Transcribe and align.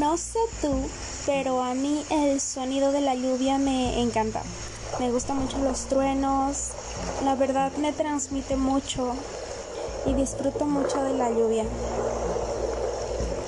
No 0.00 0.16
sé 0.16 0.38
tú, 0.62 0.72
pero 1.26 1.62
a 1.62 1.74
mí 1.74 2.06
el 2.08 2.40
sonido 2.40 2.90
de 2.90 3.02
la 3.02 3.14
lluvia 3.14 3.58
me 3.58 4.00
encanta. 4.00 4.40
Me 4.98 5.10
gustan 5.10 5.36
mucho 5.36 5.58
los 5.58 5.80
truenos. 5.88 6.68
La 7.22 7.34
verdad 7.34 7.70
me 7.76 7.92
transmite 7.92 8.56
mucho 8.56 9.12
y 10.06 10.14
disfruto 10.14 10.64
mucho 10.64 11.04
de 11.04 11.12
la 11.12 11.28
lluvia. 11.28 11.64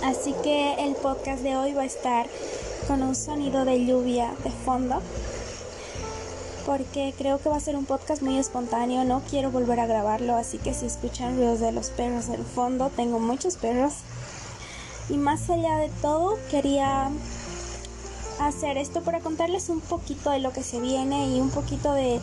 Así 0.05 0.34
que 0.43 0.75
el 0.75 0.95
podcast 0.95 1.43
de 1.43 1.57
hoy 1.57 1.73
va 1.73 1.83
a 1.83 1.87
estar 1.87 2.27
con 2.87 3.03
un 3.03 3.14
sonido 3.14 3.64
de 3.64 3.87
lluvia 3.87 4.34
de 4.45 4.50
fondo. 4.50 5.00
Porque 6.66 7.14
creo 7.16 7.39
que 7.39 7.48
va 7.48 7.57
a 7.57 7.61
ser 7.61 7.77
un 7.77 7.87
podcast 7.87 8.21
muy 8.21 8.37
espontáneo, 8.37 9.05
no 9.05 9.23
quiero 9.30 9.50
volver 9.50 9.80
a 9.80 9.87
grabarlo, 9.87 10.37
así 10.37 10.59
que 10.59 10.75
si 10.75 10.84
escuchan 10.84 11.39
ruidos 11.39 11.61
de 11.61 11.73
los 11.73 11.89
perros 11.89 12.29
del 12.29 12.45
fondo, 12.45 12.91
tengo 12.95 13.19
muchos 13.19 13.56
perros. 13.56 13.95
Y 15.09 15.16
más 15.16 15.51
allá 15.51 15.77
de 15.77 15.88
todo, 16.01 16.38
quería 16.51 17.11
hacer 18.41 18.77
esto 18.77 19.02
para 19.02 19.20
contarles 19.20 19.69
un 19.69 19.80
poquito 19.80 20.30
de 20.30 20.41
lo 20.41 20.52
que 20.52 20.62
se 20.62 20.80
viene 20.80 21.28
y 21.28 21.41
un 21.41 21.51
poquito 21.51 21.92
de 21.92 22.20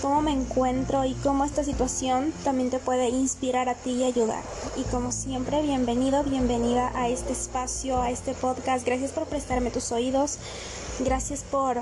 cómo 0.00 0.22
me 0.22 0.32
encuentro 0.32 1.04
y 1.04 1.14
cómo 1.14 1.44
esta 1.44 1.62
situación 1.62 2.32
también 2.44 2.70
te 2.70 2.78
puede 2.78 3.08
inspirar 3.08 3.68
a 3.68 3.74
ti 3.74 3.92
y 3.92 4.04
ayudar. 4.04 4.42
Y 4.76 4.82
como 4.84 5.12
siempre, 5.12 5.62
bienvenido, 5.62 6.22
bienvenida 6.24 6.90
a 6.94 7.08
este 7.08 7.32
espacio, 7.32 8.00
a 8.00 8.10
este 8.10 8.34
podcast. 8.34 8.84
Gracias 8.84 9.12
por 9.12 9.26
prestarme 9.26 9.70
tus 9.70 9.92
oídos. 9.92 10.38
Gracias 11.00 11.42
por 11.42 11.80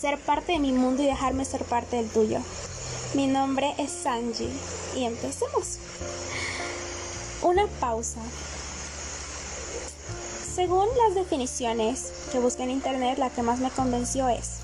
ser 0.00 0.18
parte 0.18 0.52
de 0.52 0.58
mi 0.58 0.72
mundo 0.72 1.02
y 1.02 1.06
dejarme 1.06 1.44
ser 1.44 1.64
parte 1.64 1.96
del 1.96 2.08
tuyo. 2.08 2.38
Mi 3.14 3.26
nombre 3.26 3.74
es 3.78 3.90
Sanji 3.90 4.48
y 4.96 5.04
empecemos. 5.04 5.78
Una 7.42 7.66
pausa. 7.80 8.20
Según 10.54 10.86
las 11.06 11.14
definiciones 11.14 12.12
que 12.30 12.38
busqué 12.38 12.64
en 12.64 12.70
internet, 12.70 13.16
la 13.16 13.30
que 13.30 13.40
más 13.40 13.60
me 13.60 13.70
convenció 13.70 14.28
es, 14.28 14.58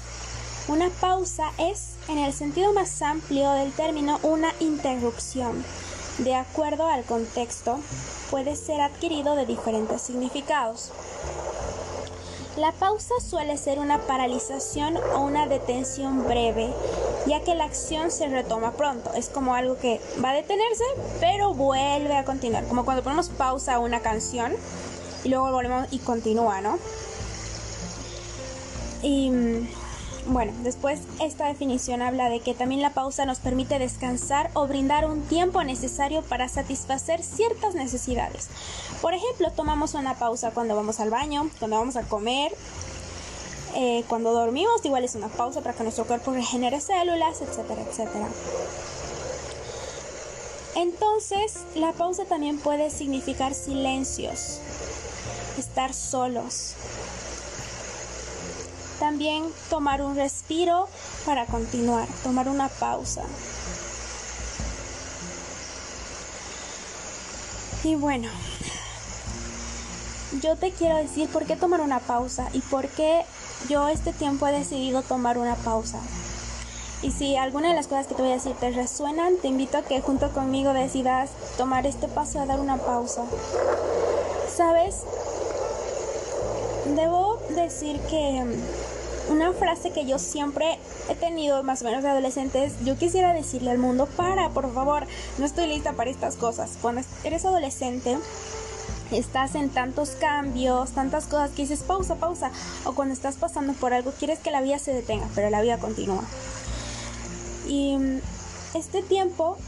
una 0.69 0.91
pausa 0.91 1.51
es, 1.57 1.95
en 2.09 2.19
el 2.19 2.35
sentido 2.35 2.75
más 2.75 3.01
amplio 3.01 3.51
del 3.53 3.73
término, 3.73 4.21
una 4.23 4.53
interrupción. 4.61 5.65
De 6.19 6.35
acuerdo 6.35 6.87
al 6.89 7.05
contexto, 7.05 7.79
puede 8.31 8.55
ser 8.55 8.83
adquirido 8.83 9.35
de 9.35 9.47
diferentes 9.47 10.03
significados. 10.03 10.91
La 12.59 12.73
pausa 12.73 13.15
suele 13.27 13.57
ser 13.57 13.79
una 13.79 13.99
paralización 13.99 14.99
o 15.15 15.21
una 15.21 15.47
detención 15.47 16.27
breve, 16.27 16.71
ya 17.27 17.43
que 17.45 17.55
la 17.55 17.65
acción 17.65 18.11
se 18.11 18.29
retoma 18.29 18.73
pronto. 18.73 19.15
Es 19.15 19.31
como 19.31 19.55
algo 19.55 19.79
que 19.79 20.03
va 20.23 20.31
a 20.31 20.35
detenerse, 20.35 20.85
pero 21.19 21.55
vuelve 21.55 22.15
a 22.15 22.27
continuar. 22.27 22.67
Como 22.67 22.85
cuando 22.85 23.03
ponemos 23.03 23.31
pausa 23.31 23.77
a 23.77 23.79
una 23.79 24.01
canción 24.01 24.53
y 25.25 25.29
luego 25.29 25.51
volvemos 25.51 25.87
y 25.91 25.99
continúa, 25.99 26.61
¿no? 26.61 26.79
Y 29.03 29.31
mm, 29.31 29.69
bueno, 30.27 30.53
después 30.63 31.01
esta 31.21 31.47
definición 31.47 32.03
habla 32.03 32.29
de 32.29 32.41
que 32.41 32.55
también 32.55 32.83
la 32.83 32.91
pausa 32.91 33.25
nos 33.25 33.39
permite 33.39 33.79
descansar 33.79 34.51
o 34.55 34.67
brindar 34.67 35.07
un 35.07 35.23
tiempo 35.23 35.63
necesario 35.65 36.23
para 36.23 36.49
satisfacer 36.49 37.23
ciertas 37.23 37.75
necesidades. 37.75 38.49
Por 39.01 39.15
ejemplo, 39.15 39.51
tomamos 39.53 39.95
una 39.95 40.15
pausa 40.15 40.51
cuando 40.51 40.77
vamos 40.77 41.01
al 41.01 41.11
baño, 41.11 41.49
cuando 41.59 41.79
vamos 41.79 41.97
a 41.97 42.03
comer, 42.03 42.53
eh, 43.75 44.05
cuando 44.09 44.33
dormimos, 44.33 44.85
igual 44.85 45.05
es 45.05 45.15
una 45.15 45.29
pausa 45.29 45.61
para 45.61 45.75
que 45.75 45.83
nuestro 45.83 46.05
cuerpo 46.05 46.33
regenere 46.33 46.81
células, 46.81 47.41
etcétera, 47.41 47.83
etcétera. 47.83 48.29
Entonces, 50.75 51.55
la 51.75 51.93
pausa 51.93 52.25
también 52.25 52.59
puede 52.59 52.91
significar 52.91 53.55
silencios, 53.55 54.61
estar 55.59 55.95
solos, 55.95 56.75
también 58.99 59.45
tomar 59.71 60.03
un 60.03 60.17
respiro 60.17 60.89
para 61.25 61.47
continuar, 61.47 62.09
tomar 62.23 62.49
una 62.49 62.69
pausa. 62.69 63.23
Y 67.85 67.95
bueno, 67.95 68.29
yo 70.43 70.57
te 70.57 70.73
quiero 70.73 70.97
decir 70.97 71.29
por 71.29 71.45
qué 71.47 71.57
tomar 71.57 71.81
una 71.81 72.01
pausa 72.01 72.49
y 72.53 72.61
por 72.61 72.89
qué 72.89 73.25
yo 73.69 73.89
este 73.89 74.13
tiempo 74.13 74.47
he 74.47 74.53
decidido 74.53 75.03
tomar 75.03 75.39
una 75.39 75.55
pausa. 75.55 75.99
Y 77.01 77.13
si 77.13 77.37
alguna 77.37 77.69
de 77.69 77.75
las 77.75 77.87
cosas 77.87 78.09
que 78.09 78.15
te 78.15 78.23
voy 78.23 78.33
a 78.33 78.35
decir 78.35 78.55
te 78.59 78.71
resuenan, 78.71 79.37
te 79.41 79.49
invito 79.49 79.79
a 79.79 79.83
que 79.83 80.01
junto 80.01 80.33
conmigo 80.33 80.73
decidas 80.73 81.31
tomar 81.57 81.87
este 81.87 82.09
paso 82.09 82.41
a 82.41 82.47
dar 82.47 82.59
una 82.59 82.77
pausa. 82.77 83.23
¿Sabes? 84.55 85.05
Debo 86.97 87.39
decir 87.51 88.01
que 88.09 88.45
una 89.31 89.53
frase 89.53 89.91
que 89.91 90.07
yo 90.07 90.19
siempre 90.19 90.79
he 91.09 91.15
tenido 91.15 91.63
más 91.63 91.83
o 91.83 91.85
menos 91.85 92.03
de 92.03 92.09
adolescentes, 92.09 92.73
yo 92.85 92.97
quisiera 92.97 93.33
decirle 93.33 93.71
al 93.71 93.79
mundo, 93.79 94.07
para, 94.07 94.51
por 94.51 94.73
favor, 94.73 95.07
no 95.39 95.45
estoy 95.45 95.67
lista 95.67 95.93
para 95.93 96.11
estas 96.11 96.37
cosas. 96.37 96.79
Cuando 96.81 97.03
eres 97.25 97.45
adolescente, 97.45 98.17
estás 99.11 99.55
en 99.55 99.69
tantos 99.71 100.11
cambios, 100.11 100.91
tantas 100.93 101.27
cosas 101.27 101.51
que 101.51 101.63
dices 101.63 101.83
pausa, 101.83 102.17
pausa, 102.17 102.51
o 102.85 102.95
cuando 102.95 103.15
estás 103.15 103.37
pasando 103.37 103.75
por 103.75 103.93
algo, 103.93 104.13
quieres 104.19 104.39
que 104.39 104.51
la 104.51 104.61
vida 104.61 104.79
se 104.79 104.93
detenga, 104.93 105.29
pero 105.35 105.51
la 105.51 105.61
vida 105.61 105.79
continúa. 105.79 106.25
Y 107.67 107.97
mm, 107.97 108.21
este 108.75 109.03
tiempo 109.03 109.59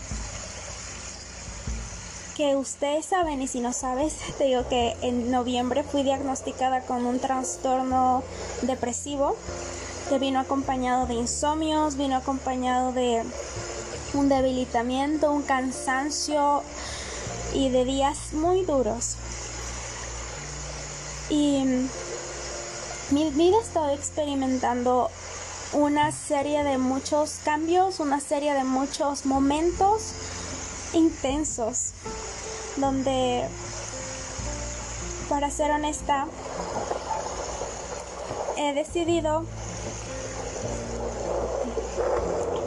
que 2.41 2.57
ustedes 2.57 3.05
saben 3.05 3.43
y 3.43 3.49
si 3.49 3.61
no 3.61 3.75
sabes, 3.75 4.15
te 4.39 4.45
digo 4.45 4.67
que 4.67 4.97
en 5.03 5.31
noviembre 5.31 5.83
fui 5.83 6.03
diagnosticada 6.03 6.81
con 6.81 7.05
un 7.05 7.19
trastorno 7.19 8.23
depresivo 8.63 9.37
que 10.09 10.19
vino 10.19 10.41
acompañado 10.41 11.07
de 11.07 11.13
insomnios, 11.13 11.99
vino 11.99 12.17
acompañado 12.17 12.93
de 12.93 13.25
un 14.15 14.31
debilitamiento, 14.31 15.31
un 15.31 15.43
cansancio 15.43 16.63
y 17.53 17.69
de 17.69 17.85
días 17.85 18.33
muy 18.33 18.65
duros. 18.65 19.17
Y 21.29 21.63
mi 23.11 23.31
vida 23.33 23.59
estaba 23.61 23.93
experimentando 23.93 25.11
una 25.75 26.11
serie 26.11 26.65
de 26.65 26.79
muchos 26.79 27.41
cambios, 27.45 28.01
una 28.01 28.19
serie 28.19 28.55
de 28.55 28.65
muchos 28.65 29.27
momentos 29.27 30.15
intensos 30.93 31.93
donde, 32.77 33.47
para 35.29 35.51
ser 35.51 35.71
honesta, 35.71 36.27
he 38.57 38.75
decidido 38.75 39.45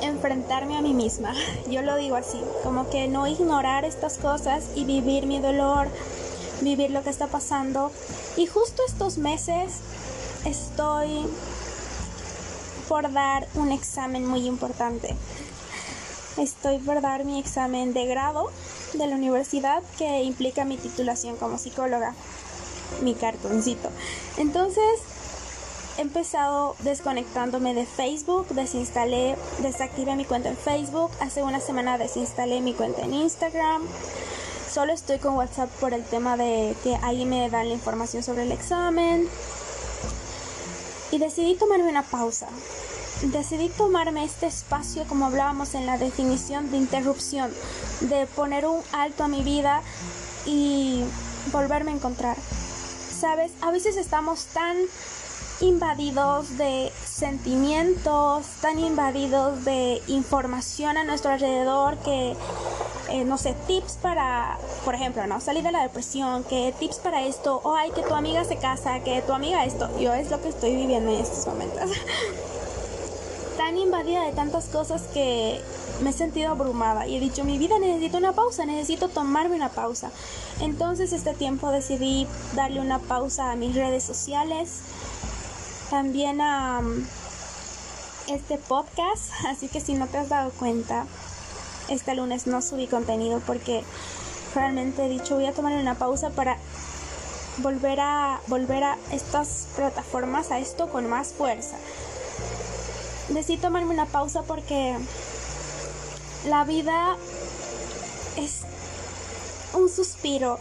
enfrentarme 0.01 0.77
a 0.77 0.81
mí 0.81 0.93
misma. 0.93 1.33
Yo 1.69 1.81
lo 1.81 1.95
digo 1.95 2.15
así, 2.15 2.41
como 2.63 2.89
que 2.89 3.07
no 3.07 3.27
ignorar 3.27 3.85
estas 3.85 4.17
cosas 4.17 4.65
y 4.75 4.85
vivir 4.85 5.25
mi 5.25 5.39
dolor, 5.39 5.87
vivir 6.61 6.91
lo 6.91 7.03
que 7.03 7.09
está 7.09 7.27
pasando. 7.27 7.91
Y 8.37 8.47
justo 8.47 8.81
estos 8.87 9.17
meses 9.17 9.73
estoy 10.45 11.25
por 12.87 13.11
dar 13.11 13.47
un 13.55 13.71
examen 13.71 14.25
muy 14.25 14.45
importante. 14.45 15.15
Estoy 16.37 16.79
por 16.79 16.99
dar 17.01 17.25
mi 17.25 17.39
examen 17.39 17.93
de 17.93 18.07
grado 18.07 18.49
de 18.93 19.05
la 19.05 19.15
universidad 19.15 19.83
que 19.99 20.23
implica 20.23 20.65
mi 20.65 20.77
titulación 20.77 21.37
como 21.37 21.59
psicóloga, 21.59 22.15
mi 23.01 23.13
cartoncito. 23.13 23.89
Entonces, 24.37 24.99
he 25.99 26.01
empezado 26.01 26.75
desconectándome 26.79 27.75
de 27.75 27.85
Facebook, 27.85 28.47
desinstalé, 28.49 29.35
desactivé 29.59 30.15
mi 30.15 30.25
cuenta 30.25 30.49
en 30.49 30.57
Facebook, 30.57 31.11
hace 31.19 31.43
una 31.43 31.59
semana 31.59 31.99
desinstalé 31.99 32.61
mi 32.61 32.73
cuenta 32.73 33.03
en 33.03 33.13
Instagram. 33.13 33.83
Solo 34.71 34.91
estoy 34.91 35.19
con 35.19 35.35
WhatsApp 35.35 35.69
por 35.79 35.93
el 35.93 36.03
tema 36.03 36.35
de 36.35 36.75
que 36.83 36.97
ahí 37.03 37.25
me 37.25 37.47
dan 37.51 37.67
la 37.67 37.75
información 37.75 38.23
sobre 38.23 38.41
el 38.41 38.51
examen. 38.51 39.29
Y 41.11 41.19
decidí 41.19 41.53
tomarme 41.53 41.89
una 41.89 42.01
pausa 42.01 42.47
decidí 43.31 43.69
tomarme 43.69 44.23
este 44.23 44.47
espacio, 44.47 45.05
como 45.07 45.25
hablábamos 45.25 45.75
en 45.75 45.85
la 45.85 45.97
definición 45.97 46.71
de 46.71 46.77
interrupción, 46.77 47.51
de 48.01 48.27
poner 48.27 48.65
un 48.65 48.81
alto 48.91 49.23
a 49.23 49.27
mi 49.27 49.43
vida 49.43 49.81
y 50.45 51.03
volverme 51.51 51.91
a 51.91 51.95
encontrar. 51.95 52.37
Sabes, 52.37 53.51
a 53.61 53.71
veces 53.71 53.95
estamos 53.95 54.45
tan 54.47 54.75
invadidos 55.61 56.57
de 56.57 56.91
sentimientos, 57.05 58.45
tan 58.61 58.79
invadidos 58.79 59.63
de 59.63 60.01
información 60.07 60.97
a 60.97 61.05
nuestro 61.05 61.31
alrededor 61.31 61.97
que, 61.99 62.35
eh, 63.09 63.23
no 63.23 63.37
sé, 63.37 63.55
tips 63.67 63.93
para, 64.01 64.57
por 64.83 64.95
ejemplo, 64.95 65.25
¿no? 65.27 65.39
Salir 65.39 65.63
de 65.63 65.71
la 65.71 65.83
depresión, 65.83 66.43
que 66.43 66.73
tips 66.77 66.97
para 66.97 67.23
esto, 67.23 67.61
o 67.63 67.75
hay 67.75 67.91
que 67.91 68.01
tu 68.01 68.13
amiga 68.13 68.43
se 68.43 68.57
casa, 68.57 68.99
que 68.99 69.21
tu 69.21 69.31
amiga 69.31 69.63
esto. 69.63 69.89
Yo 69.99 70.13
es 70.13 70.29
lo 70.29 70.41
que 70.41 70.49
estoy 70.49 70.75
viviendo 70.75 71.11
en 71.11 71.21
estos 71.21 71.47
momentos. 71.47 71.91
invadida 73.77 74.25
de 74.25 74.31
tantas 74.31 74.65
cosas 74.65 75.03
que 75.13 75.61
me 76.01 76.09
he 76.09 76.13
sentido 76.13 76.51
abrumada 76.51 77.07
y 77.07 77.17
he 77.17 77.19
dicho, 77.19 77.43
mi 77.43 77.57
vida 77.57 77.79
necesita 77.79 78.17
una 78.17 78.33
pausa, 78.33 78.65
necesito 78.65 79.09
tomarme 79.09 79.55
una 79.55 79.69
pausa. 79.69 80.11
Entonces 80.59 81.13
este 81.13 81.33
tiempo 81.33 81.71
decidí 81.71 82.27
darle 82.55 82.79
una 82.79 82.99
pausa 82.99 83.51
a 83.51 83.55
mis 83.55 83.75
redes 83.75 84.03
sociales, 84.03 84.79
también 85.89 86.41
a 86.41 86.79
um, 86.79 87.05
este 88.27 88.57
podcast, 88.57 89.31
así 89.47 89.67
que 89.67 89.79
si 89.79 89.93
no 89.93 90.07
te 90.07 90.17
has 90.17 90.29
dado 90.29 90.51
cuenta, 90.51 91.05
este 91.89 92.15
lunes 92.15 92.47
no 92.47 92.61
subí 92.61 92.87
contenido 92.87 93.41
porque 93.45 93.83
realmente 94.55 95.05
he 95.05 95.09
dicho 95.09 95.35
voy 95.35 95.45
a 95.45 95.53
tomar 95.53 95.73
una 95.73 95.95
pausa 95.95 96.29
para 96.29 96.57
volver 97.57 97.99
a 97.99 98.39
volver 98.47 98.83
a 98.83 98.97
estas 99.11 99.67
plataformas 99.75 100.51
a 100.51 100.59
esto 100.59 100.89
con 100.89 101.07
más 101.07 101.33
fuerza. 101.33 101.77
Decidí 103.29 103.57
tomarme 103.57 103.93
una 103.93 104.05
pausa 104.05 104.43
porque 104.43 104.97
la 106.45 106.63
vida 106.63 107.15
es 108.37 108.61
un 109.73 109.89
suspiro. 109.89 110.59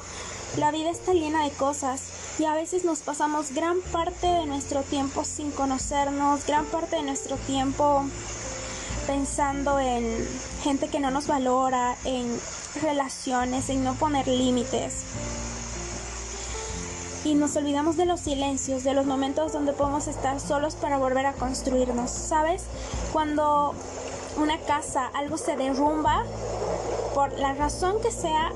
La 0.56 0.70
vida 0.70 0.90
está 0.90 1.12
llena 1.12 1.44
de 1.44 1.50
cosas 1.50 2.02
y 2.38 2.44
a 2.44 2.54
veces 2.54 2.84
nos 2.84 3.00
pasamos 3.00 3.52
gran 3.52 3.80
parte 3.80 4.26
de 4.26 4.46
nuestro 4.46 4.82
tiempo 4.82 5.24
sin 5.24 5.50
conocernos, 5.50 6.46
gran 6.46 6.66
parte 6.66 6.96
de 6.96 7.02
nuestro 7.02 7.36
tiempo 7.36 8.04
pensando 9.06 9.80
en 9.80 10.26
gente 10.62 10.88
que 10.88 11.00
no 11.00 11.10
nos 11.10 11.26
valora, 11.26 11.96
en 12.04 12.38
relaciones, 12.80 13.68
en 13.68 13.84
no 13.84 13.94
poner 13.94 14.28
límites. 14.28 15.02
Y 17.24 17.34
nos 17.34 17.54
olvidamos 17.56 17.96
de 17.96 18.04
los 18.04 18.20
silencios, 18.20 18.82
de 18.82 18.94
los 18.94 19.06
momentos 19.06 19.52
donde 19.52 19.72
podemos 19.72 20.08
estar 20.08 20.40
solos 20.40 20.74
para 20.74 20.98
volver 20.98 21.26
a 21.26 21.34
construirnos. 21.34 22.10
¿Sabes? 22.10 22.64
Cuando 23.12 23.74
una 24.36 24.58
casa, 24.58 25.06
algo 25.14 25.36
se 25.36 25.56
derrumba, 25.56 26.24
por 27.14 27.32
la 27.38 27.54
razón 27.54 28.00
que 28.02 28.10
sea, 28.10 28.50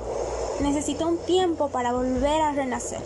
necesita 0.61 1.07
un 1.07 1.19
tiempo 1.19 1.69
para 1.69 1.93
volver 1.93 2.41
a 2.41 2.53
renacer, 2.53 3.01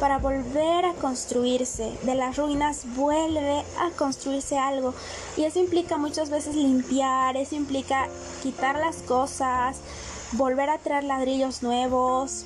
para 0.00 0.18
volver 0.18 0.86
a 0.86 0.94
construirse. 0.94 1.92
De 2.04 2.14
las 2.14 2.36
ruinas 2.36 2.82
vuelve 2.96 3.64
a 3.78 3.90
construirse 3.96 4.58
algo. 4.58 4.94
Y 5.36 5.44
eso 5.44 5.58
implica 5.58 5.98
muchas 5.98 6.30
veces 6.30 6.54
limpiar, 6.54 7.36
eso 7.36 7.54
implica 7.54 8.08
quitar 8.42 8.78
las 8.78 8.96
cosas, 9.02 9.78
volver 10.32 10.70
a 10.70 10.78
traer 10.78 11.04
ladrillos 11.04 11.62
nuevos, 11.62 12.44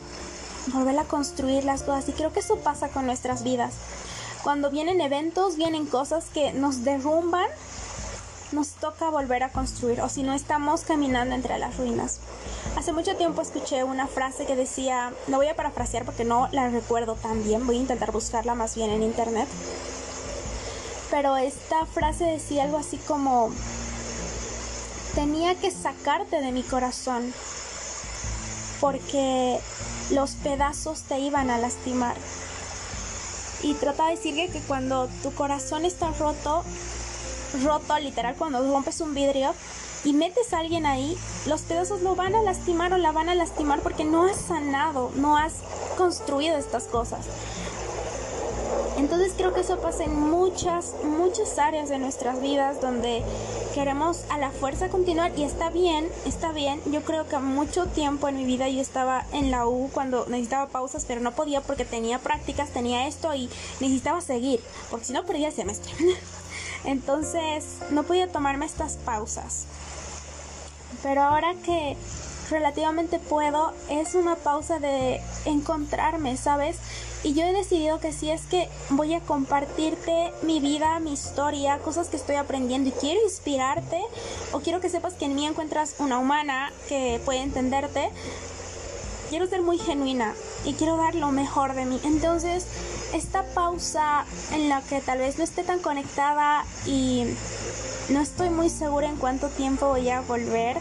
volver 0.73 0.99
a 0.99 1.05
construir 1.05 1.65
las 1.65 1.83
cosas. 1.83 2.09
Y 2.09 2.13
creo 2.13 2.33
que 2.33 2.41
eso 2.41 2.57
pasa 2.59 2.89
con 2.89 3.07
nuestras 3.07 3.43
vidas. 3.43 3.75
Cuando 4.43 4.71
vienen 4.71 5.01
eventos, 5.01 5.57
vienen 5.57 5.87
cosas 5.87 6.27
que 6.33 6.53
nos 6.53 6.85
derrumban, 6.85 7.47
nos 8.53 8.69
toca 8.71 9.11
volver 9.11 9.43
a 9.43 9.51
construir 9.51 10.01
o 10.01 10.09
si 10.09 10.23
no 10.23 10.35
estamos 10.35 10.83
caminando 10.83 11.35
entre 11.35 11.59
las 11.59 11.77
ruinas. 11.77 12.21
Hace 12.77 12.93
mucho 12.93 13.17
tiempo 13.17 13.43
escuché 13.43 13.83
una 13.83 14.07
frase 14.07 14.47
que 14.47 14.55
decía, 14.55 15.13
no 15.27 15.39
voy 15.39 15.49
a 15.49 15.57
parafrasear 15.57 16.05
porque 16.05 16.25
no 16.25 16.49
la 16.53 16.69
recuerdo 16.69 17.15
tan 17.15 17.43
bien, 17.43 17.67
voy 17.67 17.77
a 17.77 17.81
intentar 17.81 18.13
buscarla 18.13 18.55
más 18.55 18.77
bien 18.77 18.91
en 18.91 19.03
internet. 19.03 19.49
Pero 21.11 21.37
esta 21.37 21.87
frase 21.87 22.25
decía 22.25 22.65
algo 22.65 22.79
así 22.79 22.99
como, 22.99 23.51
tenía 25.15 25.55
que 25.55 25.71
sacarte 25.71 26.41
de 26.41 26.53
mi 26.53 26.63
corazón 26.63 27.33
porque 28.81 29.59
los 30.11 30.33
pedazos 30.33 31.03
te 31.03 31.19
iban 31.19 31.51
a 31.51 31.59
lastimar. 31.59 32.17
Y 33.63 33.75
trata 33.75 34.07
de 34.07 34.17
decir 34.17 34.35
que 34.53 34.61
cuando 34.61 35.09
tu 35.23 35.33
corazón 35.33 35.85
está 35.85 36.11
roto, 36.13 36.65
roto 37.65 37.99
literal, 37.99 38.35
cuando 38.37 38.61
rompes 38.61 39.01
un 39.01 39.15
vidrio 39.15 39.55
y 40.05 40.13
metes 40.13 40.53
a 40.53 40.59
alguien 40.59 40.87
ahí, 40.87 41.17
los 41.47 41.63
pedazos 41.63 42.03
lo 42.03 42.15
van 42.15 42.35
a 42.35 42.43
lastimar 42.43 42.93
o 42.93 42.99
la 42.99 43.13
van 43.13 43.29
a 43.29 43.35
lastimar 43.35 43.81
porque 43.81 44.05
no 44.05 44.25
has 44.25 44.37
sanado, 44.37 45.11
no 45.17 45.37
has 45.37 45.55
construido 45.97 46.57
estas 46.59 46.85
cosas. 46.85 47.27
Entonces 48.97 49.33
creo 49.37 49.53
que 49.53 49.61
eso 49.61 49.79
pasa 49.79 50.05
en 50.05 50.19
muchas, 50.19 50.95
muchas 51.05 51.59
áreas 51.59 51.89
de 51.89 51.99
nuestras 51.99 52.41
vidas 52.41 52.81
donde 52.81 53.23
queremos 53.75 54.25
a 54.31 54.39
la 54.39 54.51
fuerza 54.51 54.89
continuar 54.89 55.33
y 55.37 55.43
está 55.43 55.69
bien, 55.69 56.09
está 56.25 56.53
bien. 56.53 56.81
Yo 56.87 57.03
creo 57.03 57.29
que 57.29 57.39
mucho 57.39 57.87
tiempo 57.87 58.29
en 58.29 58.37
mi 58.39 58.45
vida 58.45 58.69
yo 58.69 58.81
estaba 58.81 59.27
en 59.33 59.51
la 59.51 59.67
U 59.67 59.91
cuando 59.93 60.25
necesitaba 60.27 60.69
pausas, 60.69 61.05
pero 61.07 61.21
no 61.21 61.33
podía 61.33 61.61
porque 61.61 61.85
tenía 61.85 62.19
prácticas, 62.19 62.71
tenía 62.71 63.07
esto 63.07 63.35
y 63.35 63.51
necesitaba 63.81 64.23
seguir, 64.23 64.61
porque 64.91 65.05
si 65.07 65.13
no 65.13 65.25
perdía 65.27 65.49
el 65.49 65.55
semestre. 65.55 65.93
Entonces 66.85 67.65
no 67.91 68.05
podía 68.05 68.33
tomarme 68.33 68.65
estas 68.65 68.95
pausas. 68.95 69.67
Pero 71.03 71.23
ahora 71.23 71.55
que 71.65 71.97
relativamente 72.51 73.19
puedo, 73.19 73.73
es 73.89 74.15
una 74.15 74.37
pausa 74.37 74.79
de 74.79 75.21
encontrarme, 75.45 76.37
¿sabes? 76.37 76.77
Y 77.23 77.35
yo 77.35 77.43
he 77.43 77.53
decidido 77.53 77.99
que 77.99 78.13
si 78.13 78.31
es 78.31 78.43
que 78.43 78.69
voy 78.91 79.15
a 79.15 79.21
compartirte 79.21 80.33
mi 80.43 80.61
vida, 80.61 81.01
mi 81.01 81.13
historia, 81.13 81.79
cosas 81.79 82.09
que 82.09 82.17
estoy 82.17 82.37
aprendiendo 82.37 82.91
y 82.91 82.93
quiero 82.93 83.21
inspirarte 83.23 84.01
o 84.53 84.61
quiero 84.61 84.81
que 84.81 84.89
sepas 84.89 85.15
que 85.15 85.25
en 85.25 85.35
mí 85.35 85.47
encuentras 85.47 85.97
una 85.99 86.19
humana 86.19 86.73
que 86.89 87.21
puede 87.25 87.43
entenderte, 87.43 88.11
quiero 89.29 89.47
ser 89.47 89.63
muy 89.63 89.79
genuina 89.79 90.35
y 90.65 90.75
quiero 90.75 90.97
dar 90.97 91.15
lo 91.15 91.33
mejor 91.33 91.75
de 91.75 91.85
mí. 91.85 92.01
Entonces, 92.05 92.67
esta 93.13 93.43
pausa 93.43 94.25
en 94.53 94.69
la 94.69 94.83
que 94.83 95.01
tal 95.01 95.19
vez 95.19 95.39
no 95.39 95.45
esté 95.45 95.65
tan 95.65 95.81
conectada 95.81 96.65
y 96.87 97.25
no 98.09 98.21
estoy 98.21 98.51
muy 98.51 98.71
segura 98.71 99.09
en 99.09 99.17
cuánto 99.17 99.49
tiempo 99.49 99.89
voy 99.89 100.09
a 100.11 100.21
volver, 100.21 100.79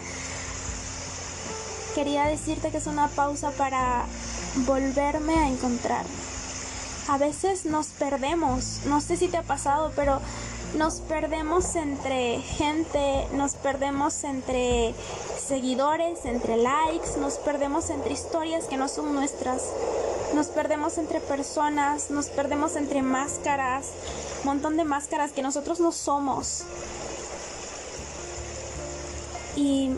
quería 1.96 2.26
decirte 2.26 2.70
que 2.70 2.78
es 2.78 2.88
una 2.88 3.08
pausa 3.08 3.50
para 3.52 4.06
volverme 4.68 5.34
a 5.34 5.48
encontrar 5.50 6.06
a 7.08 7.18
veces 7.18 7.66
nos 7.66 7.88
perdemos, 7.88 8.82
no 8.86 9.00
sé 9.00 9.18
si 9.18 9.28
te 9.28 9.38
ha 9.38 9.44
pasado, 9.44 9.92
pero 9.96 10.20
nos 10.76 11.02
perdemos 11.02 11.76
entre 11.76 12.40
gente, 12.42 13.28
nos 13.34 13.54
perdemos 13.54 14.24
entre 14.24 14.94
seguidores, 15.38 16.26
entre 16.26 16.58
likes, 16.58 17.18
nos 17.20 17.36
perdemos 17.36 17.90
entre 17.92 18.14
historias 18.14 18.66
que 18.66 18.78
no 18.78 18.88
son 18.88 19.14
nuestras, 19.14 19.62
nos 20.34 20.48
perdemos 20.48 20.98
entre 20.98 21.20
personas, 21.20 22.10
nos 22.10 22.28
perdemos 22.28 22.76
entre 22.76 23.04
máscaras, 23.04 23.88
un 24.40 24.48
montón 24.48 24.76
de 24.76 24.84
máscaras 24.84 25.32
que 25.32 25.44
nosotros 25.44 25.80
no 25.80 25.92
somos. 25.92 26.64
Y 29.56 29.92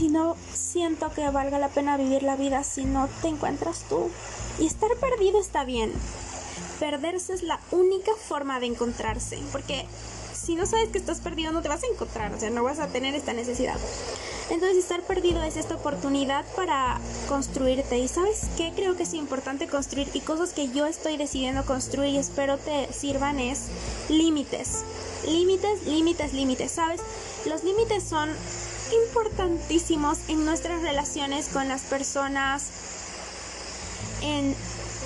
y 0.00 0.08
no 0.08 0.36
siento 0.52 1.10
que 1.12 1.28
valga 1.30 1.58
la 1.58 1.68
pena 1.68 1.96
vivir 1.96 2.22
la 2.22 2.36
vida 2.36 2.64
si 2.64 2.84
no 2.84 3.08
te 3.22 3.28
encuentras 3.28 3.84
tú. 3.88 4.10
Y 4.58 4.66
estar 4.66 4.90
perdido 4.96 5.40
está 5.40 5.64
bien. 5.64 5.92
Perderse 6.78 7.32
es 7.34 7.42
la 7.42 7.60
única 7.70 8.12
forma 8.28 8.60
de 8.60 8.66
encontrarse, 8.66 9.38
porque 9.52 9.86
si 10.34 10.54
no 10.54 10.66
sabes 10.66 10.90
que 10.90 10.98
estás 10.98 11.20
perdido 11.20 11.52
no 11.52 11.62
te 11.62 11.68
vas 11.68 11.82
a 11.82 11.86
encontrar, 11.86 12.32
o 12.32 12.38
sea, 12.38 12.50
no 12.50 12.62
vas 12.62 12.78
a 12.78 12.88
tener 12.88 13.14
esta 13.14 13.32
necesidad. 13.32 13.76
Entonces 14.48 14.78
estar 14.78 15.02
perdido 15.02 15.42
es 15.42 15.56
esta 15.56 15.74
oportunidad 15.74 16.44
para 16.54 17.00
construirte. 17.28 17.98
Y 17.98 18.06
sabes 18.06 18.46
qué 18.56 18.72
creo 18.76 18.96
que 18.96 19.02
es 19.02 19.14
importante 19.14 19.66
construir 19.66 20.08
y 20.14 20.20
cosas 20.20 20.52
que 20.52 20.68
yo 20.68 20.86
estoy 20.86 21.16
decidiendo 21.16 21.64
construir 21.64 22.14
y 22.14 22.18
espero 22.18 22.56
te 22.56 22.92
sirvan 22.92 23.40
es 23.40 23.64
límites. 24.08 24.84
Límites, 25.26 25.84
límites, 25.86 26.32
límites. 26.32 26.70
¿Sabes? 26.70 27.00
Los 27.44 27.64
límites 27.64 28.04
son 28.04 28.28
importantísimos 28.92 30.18
en 30.28 30.44
nuestras 30.44 30.82
relaciones 30.82 31.48
con 31.48 31.68
las 31.68 31.82
personas, 31.82 32.64
en 34.22 34.54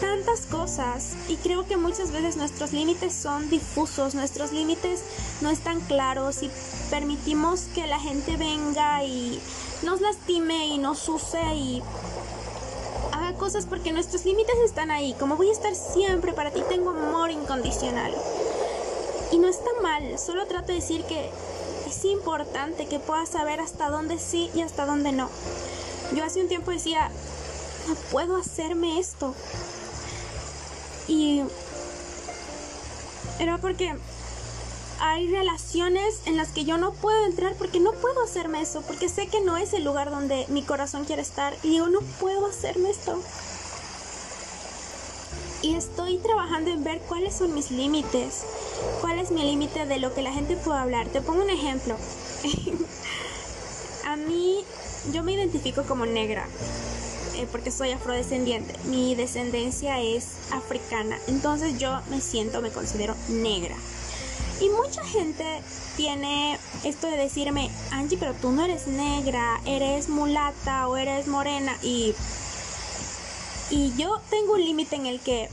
tantas 0.00 0.46
cosas 0.46 1.12
y 1.28 1.36
creo 1.36 1.66
que 1.66 1.76
muchas 1.76 2.10
veces 2.10 2.36
nuestros 2.36 2.72
límites 2.72 3.12
son 3.12 3.50
difusos, 3.50 4.14
nuestros 4.14 4.52
límites 4.52 5.02
no 5.42 5.50
están 5.50 5.80
claros 5.80 6.42
y 6.42 6.50
permitimos 6.88 7.62
que 7.74 7.86
la 7.86 8.00
gente 8.00 8.36
venga 8.36 9.04
y 9.04 9.40
nos 9.82 10.00
lastime 10.00 10.68
y 10.68 10.78
nos 10.78 11.08
use 11.08 11.42
y 11.54 11.82
haga 13.12 13.34
cosas 13.36 13.66
porque 13.66 13.92
nuestros 13.92 14.24
límites 14.24 14.56
están 14.64 14.90
ahí, 14.90 15.14
como 15.18 15.36
voy 15.36 15.50
a 15.50 15.52
estar 15.52 15.74
siempre 15.74 16.32
para 16.32 16.50
ti, 16.50 16.62
tengo 16.68 16.90
amor 16.90 17.30
incondicional. 17.30 18.14
Y 19.32 19.38
no 19.38 19.48
está 19.48 19.70
mal, 19.82 20.18
solo 20.18 20.46
trato 20.46 20.68
de 20.68 20.74
decir 20.74 21.04
que 21.04 21.30
es 21.86 22.04
importante 22.04 22.86
que 22.86 22.98
puedas 22.98 23.28
saber 23.28 23.60
hasta 23.60 23.88
dónde 23.90 24.18
sí 24.18 24.50
y 24.54 24.62
hasta 24.62 24.86
dónde 24.86 25.12
no. 25.12 25.28
Yo 26.14 26.24
hace 26.24 26.40
un 26.40 26.48
tiempo 26.48 26.70
decía, 26.70 27.10
no 27.88 27.94
puedo 28.10 28.36
hacerme 28.36 28.98
esto. 28.98 29.34
Y 31.08 31.42
era 33.38 33.58
porque 33.58 33.96
hay 35.00 35.30
relaciones 35.30 36.20
en 36.26 36.36
las 36.36 36.48
que 36.48 36.64
yo 36.64 36.76
no 36.76 36.92
puedo 36.92 37.24
entrar 37.24 37.54
porque 37.54 37.80
no 37.80 37.92
puedo 37.92 38.22
hacerme 38.22 38.60
eso, 38.60 38.82
porque 38.82 39.08
sé 39.08 39.28
que 39.28 39.40
no 39.40 39.56
es 39.56 39.72
el 39.72 39.82
lugar 39.82 40.10
donde 40.10 40.44
mi 40.48 40.62
corazón 40.62 41.04
quiere 41.04 41.22
estar 41.22 41.56
y 41.62 41.78
yo 41.78 41.88
no 41.88 42.00
puedo 42.20 42.46
hacerme 42.46 42.90
esto. 42.90 43.20
Y 45.62 45.74
estoy 45.74 46.18
trabajando 46.18 46.70
en 46.70 46.84
ver 46.84 47.00
cuáles 47.00 47.34
son 47.34 47.54
mis 47.54 47.70
límites, 47.70 48.42
cuál 49.00 49.18
es 49.18 49.30
mi 49.30 49.42
límite 49.42 49.86
de 49.86 49.98
lo 49.98 50.14
que 50.14 50.22
la 50.22 50.32
gente 50.32 50.56
puede 50.56 50.78
hablar. 50.78 51.08
Te 51.08 51.20
pongo 51.20 51.42
un 51.42 51.50
ejemplo. 51.50 51.96
a 54.06 54.16
mí, 54.16 54.64
yo 55.12 55.22
me 55.22 55.32
identifico 55.32 55.82
como 55.84 56.06
negra 56.06 56.46
eh, 57.36 57.46
porque 57.50 57.70
soy 57.70 57.90
afrodescendiente. 57.92 58.74
Mi 58.84 59.14
descendencia 59.14 60.00
es 60.00 60.28
africana, 60.52 61.18
entonces 61.28 61.78
yo 61.78 62.00
me 62.10 62.20
siento, 62.20 62.62
me 62.62 62.70
considero 62.70 63.14
negra. 63.28 63.76
Y 64.60 64.68
mucha 64.68 65.02
gente 65.04 65.44
tiene 65.96 66.58
esto 66.84 67.06
de 67.06 67.16
decirme, 67.16 67.70
Angie, 67.92 68.18
pero 68.18 68.34
tú 68.34 68.50
no 68.50 68.62
eres 68.62 68.86
negra, 68.86 69.60
eres 69.64 70.10
mulata 70.10 70.86
o 70.88 70.98
eres 70.98 71.26
morena. 71.28 71.76
Y, 71.82 72.14
y 73.70 73.92
yo 73.96 74.20
tengo 74.30 74.54
un 74.54 74.64
límite 74.64 74.96
en 74.96 75.06
el 75.06 75.20
que 75.20 75.48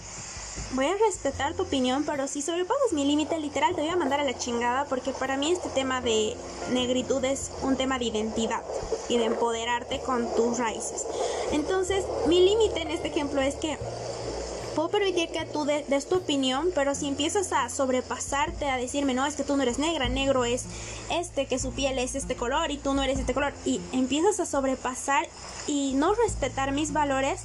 voy 0.73 0.85
a 0.85 0.95
respetar 0.97 1.53
tu 1.53 1.63
opinión, 1.63 2.03
pero 2.05 2.27
si 2.27 2.41
sobrepasas 2.41 2.91
mi 2.91 3.05
límite 3.05 3.39
literal 3.39 3.75
te 3.75 3.81
voy 3.81 3.89
a 3.89 3.95
mandar 3.95 4.19
a 4.19 4.23
la 4.23 4.37
chingada 4.37 4.85
porque 4.85 5.11
para 5.11 5.37
mí 5.37 5.51
este 5.51 5.69
tema 5.69 6.01
de 6.01 6.35
negritud 6.71 7.23
es 7.23 7.51
un 7.61 7.77
tema 7.77 7.99
de 7.99 8.05
identidad 8.05 8.61
y 9.07 9.17
de 9.17 9.25
empoderarte 9.25 9.99
con 10.01 10.27
tus 10.35 10.57
raíces. 10.57 11.05
Entonces, 11.51 12.05
mi 12.27 12.43
límite 12.43 12.81
en 12.81 12.91
este 12.91 13.09
ejemplo 13.09 13.41
es 13.41 13.55
que 13.55 13.77
puedo 14.75 14.89
permitir 14.89 15.29
que 15.29 15.43
tú 15.45 15.65
des 15.65 16.07
tu 16.07 16.17
opinión, 16.17 16.69
pero 16.75 16.93
si 16.93 17.07
empiezas 17.07 17.51
a 17.51 17.67
sobrepasarte, 17.69 18.69
a 18.69 18.77
decirme, 18.77 19.13
no, 19.13 19.25
es 19.25 19.35
que 19.35 19.43
tú 19.43 19.57
no 19.57 19.63
eres 19.63 19.79
negra, 19.79 20.07
negro 20.07 20.45
es 20.45 20.65
este, 21.09 21.47
que 21.47 21.57
su 21.57 21.71
piel 21.71 21.97
es 21.97 22.13
este 22.13 22.35
color 22.35 22.69
y 22.69 22.77
tú 22.77 22.93
no 22.93 23.01
eres 23.01 23.17
este 23.17 23.33
color, 23.33 23.53
y 23.65 23.81
empiezas 23.91 24.39
a 24.39 24.45
sobrepasar 24.45 25.27
y 25.65 25.93
no 25.95 26.13
respetar 26.13 26.73
mis 26.73 26.93
valores, 26.93 27.41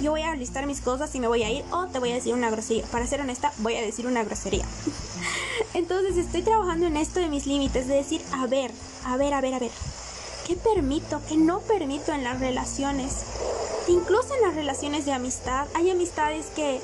yo 0.00 0.10
voy 0.10 0.22
a 0.22 0.34
listar 0.34 0.66
mis 0.66 0.80
cosas 0.80 1.14
y 1.14 1.20
me 1.20 1.28
voy 1.28 1.42
a 1.42 1.50
ir 1.50 1.64
o 1.70 1.86
te 1.86 1.98
voy 1.98 2.10
a 2.10 2.14
decir 2.14 2.34
una 2.34 2.50
grosería. 2.50 2.84
Para 2.86 3.06
ser 3.06 3.20
honesta, 3.20 3.52
voy 3.58 3.76
a 3.76 3.82
decir 3.82 4.06
una 4.06 4.24
grosería. 4.24 4.64
Entonces 5.74 6.16
estoy 6.16 6.42
trabajando 6.42 6.86
en 6.86 6.96
esto 6.96 7.20
de 7.20 7.28
mis 7.28 7.46
límites, 7.46 7.86
de 7.86 7.94
decir, 7.94 8.22
a 8.32 8.46
ver, 8.46 8.72
a 9.04 9.16
ver, 9.16 9.34
a 9.34 9.40
ver, 9.40 9.54
a 9.54 9.58
ver, 9.58 9.70
¿qué 10.46 10.56
permito, 10.56 11.20
qué 11.28 11.36
no 11.36 11.60
permito 11.60 12.12
en 12.12 12.24
las 12.24 12.40
relaciones? 12.40 13.24
Incluso 13.88 14.34
en 14.34 14.42
las 14.42 14.54
relaciones 14.54 15.04
de 15.04 15.12
amistad, 15.12 15.66
hay 15.74 15.90
amistades 15.90 16.46
que, 16.56 16.80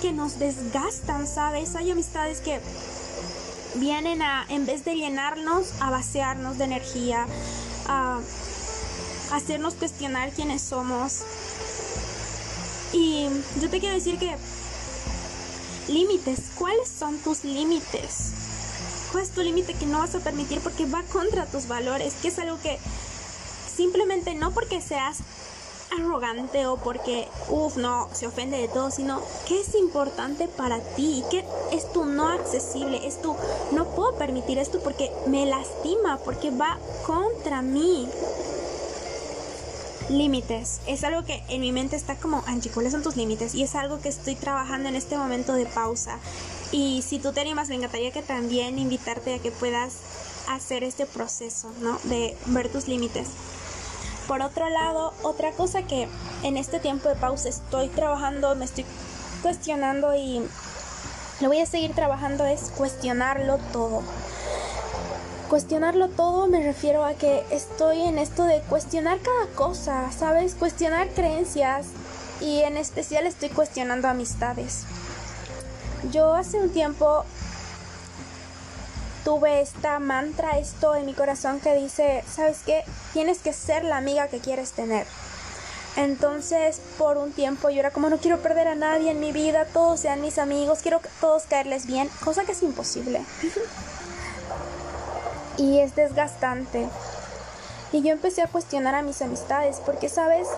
que 0.00 0.12
nos 0.12 0.38
desgastan, 0.38 1.26
¿sabes? 1.26 1.74
Hay 1.74 1.90
amistades 1.90 2.40
que 2.40 2.60
vienen 3.74 4.22
a, 4.22 4.46
en 4.48 4.66
vez 4.66 4.84
de 4.84 4.96
llenarnos, 4.96 5.72
a 5.80 5.90
vaciarnos 5.90 6.58
de 6.58 6.64
energía, 6.64 7.26
a 7.86 8.18
hacernos 9.32 9.74
cuestionar 9.74 10.30
quiénes 10.30 10.62
somos, 10.62 11.20
y 12.92 13.28
yo 13.60 13.68
te 13.68 13.80
quiero 13.80 13.94
decir 13.94 14.18
que 14.18 14.36
límites, 15.88 16.40
¿cuáles 16.54 16.88
son 16.88 17.18
tus 17.18 17.44
límites? 17.44 18.32
¿Cuál 19.12 19.24
es 19.24 19.30
tu 19.30 19.42
límite 19.42 19.74
que 19.74 19.86
no 19.86 19.98
vas 19.98 20.14
a 20.14 20.20
permitir 20.20 20.60
porque 20.60 20.86
va 20.86 21.02
contra 21.04 21.46
tus 21.46 21.66
valores? 21.66 22.14
Que 22.20 22.28
es 22.28 22.38
algo 22.38 22.58
que 22.62 22.78
simplemente 23.74 24.34
no 24.34 24.52
porque 24.52 24.80
seas 24.80 25.18
arrogante 25.98 26.66
o 26.66 26.76
porque, 26.76 27.28
uff, 27.48 27.76
no, 27.76 28.08
se 28.12 28.26
ofende 28.26 28.58
de 28.58 28.68
todo, 28.68 28.90
sino 28.90 29.22
que 29.46 29.60
es 29.60 29.74
importante 29.74 30.48
para 30.48 30.80
ti, 30.80 31.24
que 31.30 31.44
es 31.72 31.90
tu 31.92 32.04
no 32.04 32.28
accesible, 32.28 33.06
es 33.06 33.22
tu 33.22 33.34
no 33.72 33.86
puedo 33.86 34.14
permitir 34.16 34.58
esto 34.58 34.80
porque 34.80 35.10
me 35.26 35.46
lastima, 35.46 36.18
porque 36.24 36.50
va 36.50 36.78
contra 37.06 37.62
mí 37.62 38.08
límites. 40.10 40.80
Es 40.86 41.04
algo 41.04 41.24
que 41.24 41.42
en 41.48 41.60
mi 41.60 41.72
mente 41.72 41.96
está 41.96 42.16
como, 42.16 42.42
Angie, 42.46 42.70
¿cuáles 42.70 42.92
son 42.92 43.02
tus 43.02 43.16
límites? 43.16 43.54
Y 43.54 43.62
es 43.62 43.74
algo 43.74 44.00
que 44.00 44.08
estoy 44.08 44.34
trabajando 44.34 44.88
en 44.88 44.96
este 44.96 45.16
momento 45.16 45.54
de 45.54 45.66
pausa. 45.66 46.18
Y 46.72 47.02
si 47.06 47.18
tú 47.18 47.32
te 47.32 47.40
animas, 47.40 47.68
me 47.68 47.76
encantaría 47.76 48.10
que 48.10 48.22
también 48.22 48.78
invitarte 48.78 49.34
a 49.34 49.38
que 49.38 49.50
puedas 49.50 49.94
hacer 50.48 50.84
este 50.84 51.06
proceso, 51.06 51.70
¿no? 51.80 51.98
De 52.04 52.36
ver 52.46 52.70
tus 52.70 52.88
límites. 52.88 53.28
Por 54.26 54.42
otro 54.42 54.68
lado, 54.68 55.14
otra 55.22 55.52
cosa 55.52 55.82
que 55.82 56.08
en 56.42 56.56
este 56.56 56.80
tiempo 56.80 57.08
de 57.08 57.14
pausa 57.14 57.48
estoy 57.48 57.88
trabajando, 57.88 58.54
me 58.54 58.66
estoy 58.66 58.84
cuestionando 59.42 60.14
y 60.14 60.42
lo 61.40 61.48
voy 61.48 61.60
a 61.60 61.66
seguir 61.66 61.94
trabajando 61.94 62.44
es 62.44 62.70
cuestionarlo 62.76 63.58
todo. 63.72 64.02
Cuestionarlo 65.48 66.08
todo 66.08 66.46
me 66.46 66.62
refiero 66.62 67.06
a 67.06 67.14
que 67.14 67.42
estoy 67.50 68.02
en 68.02 68.18
esto 68.18 68.44
de 68.44 68.60
cuestionar 68.68 69.18
cada 69.20 69.46
cosa, 69.54 70.12
¿sabes? 70.12 70.54
Cuestionar 70.54 71.08
creencias 71.08 71.86
y 72.42 72.58
en 72.58 72.76
especial 72.76 73.26
estoy 73.26 73.48
cuestionando 73.48 74.08
amistades. 74.08 74.82
Yo 76.12 76.34
hace 76.34 76.58
un 76.58 76.68
tiempo 76.68 77.24
tuve 79.24 79.62
esta 79.62 79.98
mantra, 80.00 80.58
esto 80.58 80.94
en 80.94 81.06
mi 81.06 81.14
corazón 81.14 81.60
que 81.60 81.74
dice, 81.74 82.24
¿sabes 82.30 82.58
qué? 82.66 82.84
Tienes 83.14 83.38
que 83.38 83.54
ser 83.54 83.84
la 83.84 83.96
amiga 83.96 84.28
que 84.28 84.40
quieres 84.40 84.72
tener. 84.72 85.06
Entonces, 85.96 86.78
por 86.98 87.16
un 87.16 87.32
tiempo 87.32 87.70
yo 87.70 87.80
era 87.80 87.90
como 87.90 88.10
no 88.10 88.18
quiero 88.18 88.38
perder 88.40 88.68
a 88.68 88.74
nadie 88.74 89.12
en 89.12 89.20
mi 89.20 89.32
vida, 89.32 89.64
todos 89.64 90.00
sean 90.00 90.20
mis 90.20 90.38
amigos, 90.38 90.80
quiero 90.82 91.00
todos 91.22 91.44
caerles 91.44 91.86
bien, 91.86 92.10
cosa 92.22 92.44
que 92.44 92.52
es 92.52 92.62
imposible. 92.62 93.22
Y 95.58 95.80
es 95.80 95.94
desgastante. 95.94 96.88
Y 97.92 98.02
yo 98.02 98.12
empecé 98.12 98.42
a 98.42 98.46
cuestionar 98.46 98.94
a 98.94 99.02
mis 99.02 99.20
amistades 99.20 99.80
porque, 99.84 100.08
¿sabes? 100.08 100.48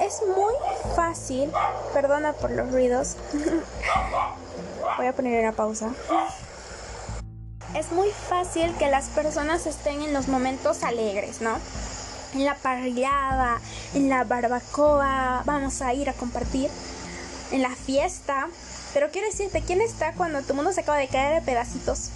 Es 0.00 0.22
muy 0.36 0.54
fácil, 0.96 1.52
perdona 1.92 2.32
por 2.32 2.50
los 2.50 2.70
ruidos, 2.70 3.16
voy 4.96 5.06
a 5.06 5.12
poner 5.12 5.44
una 5.44 5.52
pausa. 5.52 5.90
Es 7.74 7.92
muy 7.92 8.08
fácil 8.10 8.74
que 8.78 8.88
las 8.88 9.06
personas 9.08 9.66
estén 9.66 10.00
en 10.00 10.14
los 10.14 10.28
momentos 10.28 10.82
alegres, 10.84 11.42
¿no? 11.42 11.58
En 12.34 12.44
la 12.44 12.54
parrillada, 12.54 13.60
en 13.94 14.08
la 14.08 14.24
barbacoa, 14.24 15.42
vamos 15.44 15.82
a 15.82 15.92
ir 15.92 16.08
a 16.08 16.12
compartir, 16.14 16.70
en 17.50 17.62
la 17.62 17.70
fiesta. 17.70 18.48
Pero 18.94 19.10
quiero 19.10 19.28
decirte, 19.28 19.62
¿quién 19.62 19.80
está 19.80 20.12
cuando 20.12 20.40
tu 20.42 20.54
mundo 20.54 20.72
se 20.72 20.80
acaba 20.80 20.98
de 20.98 21.08
caer 21.08 21.40
de 21.40 21.46
pedacitos? 21.46 22.10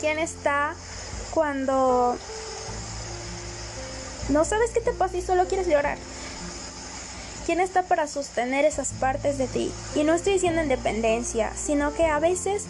¿Quién 0.00 0.18
está 0.18 0.74
cuando 1.34 2.16
no 4.28 4.44
sabes 4.44 4.70
qué 4.70 4.80
te 4.80 4.92
pasa 4.92 5.16
y 5.16 5.22
solo 5.22 5.46
quieres 5.46 5.66
llorar? 5.66 5.98
¿Quién 7.46 7.60
está 7.60 7.82
para 7.82 8.06
sostener 8.06 8.64
esas 8.64 8.88
partes 8.92 9.38
de 9.38 9.46
ti? 9.46 9.72
Y 9.94 10.04
no 10.04 10.14
estoy 10.14 10.34
diciendo 10.34 10.62
independencia, 10.62 11.50
sino 11.56 11.94
que 11.94 12.04
a 12.04 12.18
veces 12.18 12.64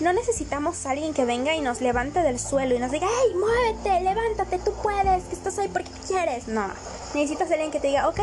no 0.00 0.12
necesitamos 0.12 0.84
alguien 0.84 1.14
que 1.14 1.24
venga 1.24 1.54
y 1.54 1.60
nos 1.60 1.80
levante 1.80 2.20
del 2.20 2.38
suelo 2.38 2.74
y 2.74 2.78
nos 2.78 2.90
diga, 2.90 3.06
hey, 3.08 3.34
muévete, 3.34 4.00
levántate, 4.02 4.58
tú 4.58 4.72
puedes, 4.82 5.24
que 5.24 5.34
estás 5.34 5.58
ahí 5.58 5.68
porque 5.68 5.90
quieres. 6.06 6.48
No, 6.48 6.66
necesitas 7.14 7.50
a 7.50 7.54
alguien 7.54 7.70
que 7.70 7.80
te 7.80 7.86
diga, 7.86 8.08
ok, 8.08 8.20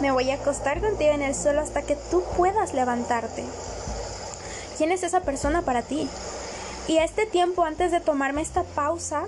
me 0.00 0.10
voy 0.10 0.30
a 0.30 0.34
acostar 0.34 0.80
contigo 0.80 1.12
en 1.12 1.22
el 1.22 1.34
suelo 1.34 1.60
hasta 1.60 1.82
que 1.82 1.96
tú 2.10 2.22
puedas 2.36 2.74
levantarte. 2.74 3.44
¿Quién 4.76 4.92
es 4.92 5.02
esa 5.02 5.20
persona 5.20 5.62
para 5.62 5.82
ti? 5.82 6.08
Y 6.90 6.98
este 6.98 7.24
tiempo, 7.24 7.64
antes 7.64 7.92
de 7.92 8.00
tomarme 8.00 8.42
esta 8.42 8.64
pausa, 8.64 9.22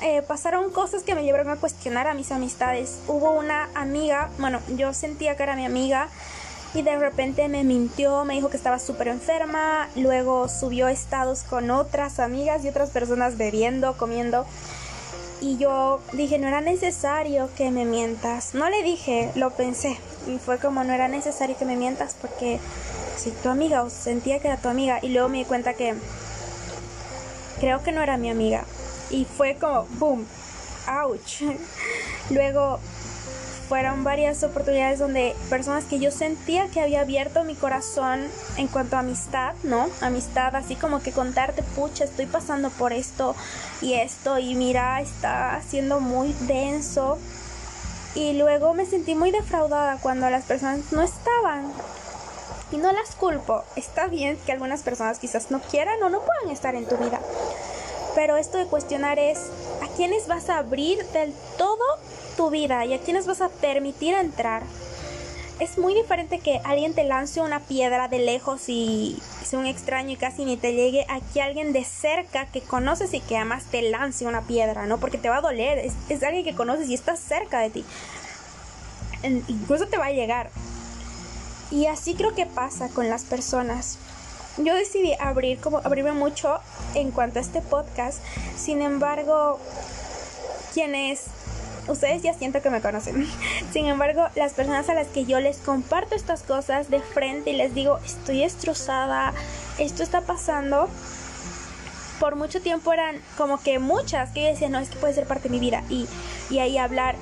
eh, 0.00 0.22
pasaron 0.22 0.72
cosas 0.72 1.02
que 1.02 1.14
me 1.14 1.24
llevaron 1.24 1.50
a 1.50 1.56
cuestionar 1.56 2.06
a 2.06 2.14
mis 2.14 2.32
amistades. 2.32 3.00
Hubo 3.06 3.32
una 3.32 3.68
amiga, 3.74 4.30
bueno, 4.38 4.58
yo 4.78 4.94
sentía 4.94 5.36
que 5.36 5.42
era 5.42 5.56
mi 5.56 5.66
amiga 5.66 6.08
y 6.72 6.80
de 6.80 6.96
repente 6.96 7.46
me 7.48 7.64
mintió, 7.64 8.24
me 8.24 8.32
dijo 8.32 8.48
que 8.48 8.56
estaba 8.56 8.78
súper 8.78 9.08
enferma, 9.08 9.90
luego 9.94 10.48
subió 10.48 10.88
estados 10.88 11.42
con 11.42 11.70
otras 11.70 12.18
amigas 12.18 12.64
y 12.64 12.68
otras 12.68 12.88
personas 12.88 13.36
bebiendo, 13.36 13.98
comiendo. 13.98 14.46
Y 15.42 15.58
yo 15.58 16.00
dije, 16.14 16.38
no 16.38 16.48
era 16.48 16.62
necesario 16.62 17.50
que 17.58 17.70
me 17.70 17.84
mientas. 17.84 18.54
No 18.54 18.70
le 18.70 18.82
dije, 18.82 19.32
lo 19.34 19.50
pensé. 19.50 19.98
Y 20.26 20.38
fue 20.38 20.58
como, 20.58 20.84
no 20.84 20.92
era 20.92 21.08
necesario 21.08 21.56
que 21.56 21.64
me 21.64 21.76
mientas 21.76 22.16
porque 22.20 22.60
si 23.16 23.30
tu 23.30 23.48
amiga 23.48 23.82
o 23.82 23.90
sentía 23.90 24.38
que 24.40 24.48
era 24.48 24.56
tu 24.56 24.68
amiga. 24.68 24.98
Y 25.02 25.08
luego 25.08 25.28
me 25.28 25.38
di 25.38 25.44
cuenta 25.44 25.74
que 25.74 25.94
creo 27.60 27.82
que 27.82 27.92
no 27.92 28.02
era 28.02 28.16
mi 28.16 28.30
amiga. 28.30 28.64
Y 29.10 29.24
fue 29.24 29.56
como, 29.56 29.86
boom, 29.98 30.26
ouch. 30.88 31.42
Luego 32.30 32.78
fueron 33.68 34.04
varias 34.04 34.42
oportunidades 34.42 34.98
donde 34.98 35.34
personas 35.48 35.84
que 35.84 35.98
yo 35.98 36.10
sentía 36.10 36.68
que 36.68 36.80
había 36.80 37.00
abierto 37.00 37.42
mi 37.42 37.54
corazón 37.54 38.26
en 38.58 38.68
cuanto 38.68 38.96
a 38.96 38.98
amistad, 38.98 39.54
¿no? 39.62 39.88
Amistad, 40.02 40.54
así 40.56 40.76
como 40.76 41.00
que 41.02 41.10
contarte, 41.12 41.62
pucha, 41.62 42.04
estoy 42.04 42.26
pasando 42.26 42.68
por 42.68 42.92
esto 42.92 43.34
y 43.80 43.94
esto 43.94 44.38
y 44.38 44.54
mira, 44.54 45.00
está 45.00 45.60
siendo 45.66 46.00
muy 46.00 46.34
denso. 46.40 47.18
Y 48.14 48.34
luego 48.34 48.74
me 48.74 48.84
sentí 48.84 49.14
muy 49.14 49.30
defraudada 49.30 49.98
cuando 50.00 50.28
las 50.28 50.44
personas 50.44 50.92
no 50.92 51.02
estaban. 51.02 51.72
Y 52.70 52.76
no 52.76 52.92
las 52.92 53.14
culpo. 53.14 53.64
Está 53.76 54.06
bien 54.06 54.38
que 54.44 54.52
algunas 54.52 54.82
personas 54.82 55.18
quizás 55.18 55.50
no 55.50 55.60
quieran 55.60 56.02
o 56.02 56.08
no 56.08 56.20
puedan 56.20 56.50
estar 56.50 56.74
en 56.74 56.86
tu 56.86 56.96
vida. 56.96 57.20
Pero 58.14 58.36
esto 58.36 58.58
de 58.58 58.66
cuestionar 58.66 59.18
es 59.18 59.38
a 59.82 59.88
quiénes 59.96 60.26
vas 60.26 60.50
a 60.50 60.58
abrir 60.58 61.04
del 61.08 61.34
todo 61.56 61.84
tu 62.36 62.50
vida 62.50 62.84
y 62.84 62.94
a 62.94 63.00
quiénes 63.00 63.26
vas 63.26 63.40
a 63.40 63.48
permitir 63.48 64.14
entrar. 64.14 64.62
Es 65.62 65.78
muy 65.78 65.94
diferente 65.94 66.40
que 66.40 66.60
alguien 66.64 66.92
te 66.92 67.04
lance 67.04 67.40
una 67.40 67.60
piedra 67.60 68.08
de 68.08 68.18
lejos 68.18 68.68
y 68.68 69.16
sea 69.44 69.60
un 69.60 69.66
extraño 69.66 70.10
y 70.10 70.16
casi 70.16 70.44
ni 70.44 70.56
te 70.56 70.72
llegue 70.74 71.06
a 71.08 71.20
que 71.20 71.40
alguien 71.40 71.72
de 71.72 71.84
cerca 71.84 72.46
que 72.46 72.60
conoces 72.60 73.14
y 73.14 73.20
que 73.20 73.36
además 73.36 73.66
te 73.70 73.80
lance 73.82 74.26
una 74.26 74.42
piedra, 74.42 74.86
¿no? 74.86 74.98
Porque 74.98 75.18
te 75.18 75.28
va 75.28 75.36
a 75.36 75.40
doler, 75.40 75.78
es, 75.78 75.92
es 76.08 76.24
alguien 76.24 76.42
que 76.44 76.56
conoces 76.56 76.88
y 76.88 76.94
está 76.94 77.14
cerca 77.14 77.60
de 77.60 77.70
ti. 77.70 77.84
incluso 79.22 79.86
te 79.86 79.98
va 79.98 80.06
a 80.06 80.12
llegar. 80.12 80.50
Y 81.70 81.86
así 81.86 82.14
creo 82.14 82.34
que 82.34 82.44
pasa 82.44 82.88
con 82.88 83.08
las 83.08 83.22
personas. 83.22 83.98
Yo 84.58 84.74
decidí 84.74 85.14
abrir 85.20 85.60
como 85.60 85.78
abrirme 85.78 86.12
mucho 86.12 86.58
en 86.94 87.12
cuanto 87.12 87.38
a 87.38 87.42
este 87.42 87.62
podcast. 87.62 88.18
Sin 88.56 88.82
embargo, 88.82 89.60
quienes 90.74 91.26
ustedes 91.88 92.22
ya 92.22 92.34
siento 92.34 92.62
que 92.62 92.70
me 92.70 92.80
conocen. 92.80 93.26
Sin 93.72 93.86
embargo, 93.86 94.26
las 94.34 94.52
personas 94.52 94.88
a 94.88 94.94
las 94.94 95.08
que 95.08 95.24
yo 95.24 95.40
les 95.40 95.58
comparto 95.58 96.14
estas 96.14 96.42
cosas 96.42 96.90
de 96.90 97.00
frente 97.00 97.50
y 97.50 97.56
les 97.56 97.74
digo, 97.74 97.98
estoy 98.04 98.40
destrozada, 98.40 99.32
esto 99.78 100.02
está 100.02 100.22
pasando, 100.22 100.88
por 102.20 102.36
mucho 102.36 102.60
tiempo 102.60 102.92
eran 102.92 103.20
como 103.36 103.60
que 103.60 103.78
muchas 103.78 104.30
que 104.30 104.42
yo 104.42 104.48
decía, 104.48 104.68
no, 104.68 104.78
es 104.78 104.88
que 104.88 104.96
puede 104.96 105.14
ser 105.14 105.26
parte 105.26 105.48
de 105.48 105.50
mi 105.50 105.60
vida 105.60 105.82
y, 105.88 106.06
y 106.50 106.58
ahí 106.58 106.78
hablar. 106.78 107.16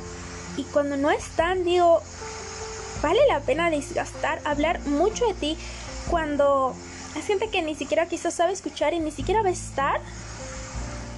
Y 0.57 0.65
cuando 0.65 0.97
no 0.97 1.11
están, 1.11 1.65
digo, 1.65 2.03
vale 3.03 3.21
la 3.29 3.41
pena 3.41 3.71
desgastar, 3.71 4.41
hablar 4.45 4.81
mucho 4.87 5.27
de 5.27 5.35
ti 5.35 5.59
cuando 6.11 6.75
hay 7.15 7.23
gente 7.23 7.49
que 7.49 7.63
ni 7.63 7.75
siquiera 7.75 8.07
quizás 8.07 8.35
sabe 8.35 8.53
escuchar 8.53 8.95
y 8.95 9.01
ni 9.01 9.11
siquiera 9.11 9.43
va 9.43 9.49
a 9.49 9.53
estar 9.53 10.01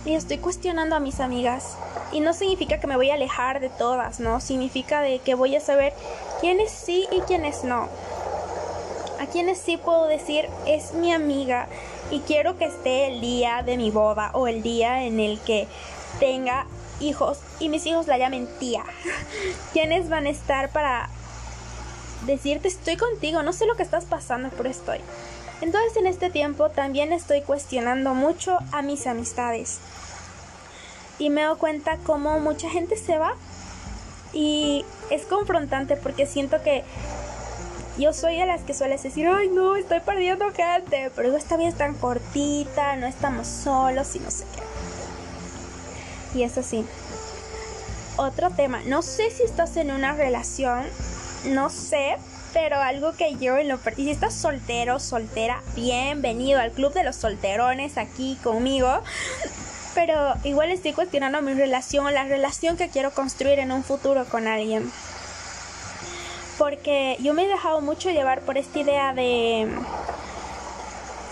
y 0.04 0.14
estoy 0.14 0.38
cuestionando 0.38 0.96
a 0.96 1.00
mis 1.00 1.20
amigas. 1.20 1.76
Y 2.12 2.20
no 2.20 2.34
significa 2.34 2.78
que 2.78 2.86
me 2.86 2.96
voy 2.96 3.10
a 3.10 3.14
alejar 3.14 3.60
de 3.60 3.70
todas, 3.70 4.20
¿no? 4.20 4.40
Significa 4.40 5.00
de 5.00 5.18
que 5.20 5.34
voy 5.34 5.56
a 5.56 5.60
saber 5.60 5.94
quiénes 6.40 6.70
sí 6.70 7.06
y 7.10 7.20
quiénes 7.20 7.64
no. 7.64 7.88
A 9.20 9.26
quienes 9.26 9.58
sí 9.58 9.76
puedo 9.76 10.06
decir 10.06 10.48
es 10.66 10.94
mi 10.94 11.12
amiga 11.12 11.68
y 12.10 12.20
quiero 12.20 12.58
que 12.58 12.66
esté 12.66 13.08
el 13.08 13.20
día 13.20 13.62
de 13.62 13.76
mi 13.76 13.90
boda 13.90 14.30
o 14.34 14.48
el 14.48 14.62
día 14.62 15.04
en 15.04 15.20
el 15.20 15.40
que 15.40 15.68
tenga 16.18 16.66
hijos 17.00 17.38
y 17.60 17.68
mis 17.68 17.86
hijos 17.86 18.08
la 18.08 18.18
llamen 18.18 18.48
tía. 18.58 18.84
¿Quiénes 19.72 20.08
van 20.08 20.26
a 20.26 20.30
estar 20.30 20.70
para 20.70 21.08
decirte 22.26 22.68
estoy 22.68 22.96
contigo? 22.96 23.42
No 23.42 23.52
sé 23.52 23.66
lo 23.66 23.76
que 23.76 23.82
estás 23.82 24.04
pasando, 24.04 24.50
pero 24.56 24.68
estoy. 24.68 24.98
Entonces 25.62 25.96
en 25.96 26.08
este 26.08 26.28
tiempo 26.28 26.70
también 26.70 27.12
estoy 27.12 27.40
cuestionando 27.40 28.14
mucho 28.14 28.58
a 28.72 28.82
mis 28.82 29.06
amistades. 29.06 29.78
Y 31.20 31.30
me 31.30 31.44
doy 31.44 31.56
cuenta 31.56 31.98
cómo 31.98 32.40
mucha 32.40 32.68
gente 32.68 32.96
se 32.96 33.16
va. 33.16 33.34
Y 34.32 34.84
es 35.10 35.22
confrontante 35.24 35.96
porque 35.96 36.26
siento 36.26 36.60
que 36.62 36.82
yo 37.96 38.12
soy 38.12 38.38
de 38.38 38.46
las 38.46 38.62
que 38.62 38.74
sueles 38.74 39.04
decir, 39.04 39.28
ay 39.28 39.50
no, 39.50 39.76
estoy 39.76 40.00
perdiendo 40.00 40.46
gente, 40.52 41.12
pero 41.14 41.36
esta 41.36 41.56
vida 41.56 41.68
es 41.68 41.76
tan 41.76 41.94
cortita, 41.94 42.96
no 42.96 43.06
estamos 43.06 43.46
solos 43.46 44.16
y 44.16 44.18
no 44.18 44.32
sé 44.32 44.44
qué. 44.56 46.38
Y 46.38 46.42
es 46.42 46.58
así. 46.58 46.84
Otro 48.16 48.50
tema, 48.50 48.80
no 48.86 49.02
sé 49.02 49.30
si 49.30 49.44
estás 49.44 49.76
en 49.76 49.92
una 49.92 50.12
relación, 50.14 50.84
no 51.46 51.70
sé, 51.70 52.16
pero 52.52 52.76
algo 52.80 53.12
que 53.12 53.36
yo 53.36 53.56
en 53.56 53.68
lo 53.68 53.78
y 53.96 54.04
si 54.04 54.10
estás 54.10 54.34
soltero, 54.34 55.00
soltera, 55.00 55.62
bienvenido 55.74 56.60
al 56.60 56.72
club 56.72 56.92
de 56.92 57.04
los 57.04 57.16
solterones 57.16 57.96
aquí 57.96 58.38
conmigo. 58.42 58.88
Pero 59.94 60.34
igual 60.44 60.70
estoy 60.70 60.92
cuestionando 60.92 61.42
mi 61.42 61.54
relación, 61.54 62.12
la 62.12 62.24
relación 62.24 62.76
que 62.76 62.88
quiero 62.88 63.10
construir 63.10 63.58
en 63.58 63.72
un 63.72 63.84
futuro 63.84 64.24
con 64.26 64.46
alguien. 64.46 64.90
Porque 66.58 67.16
yo 67.20 67.34
me 67.34 67.44
he 67.44 67.48
dejado 67.48 67.80
mucho 67.80 68.10
llevar 68.10 68.40
por 68.42 68.56
esta 68.56 68.78
idea 68.80 69.12
de 69.12 69.68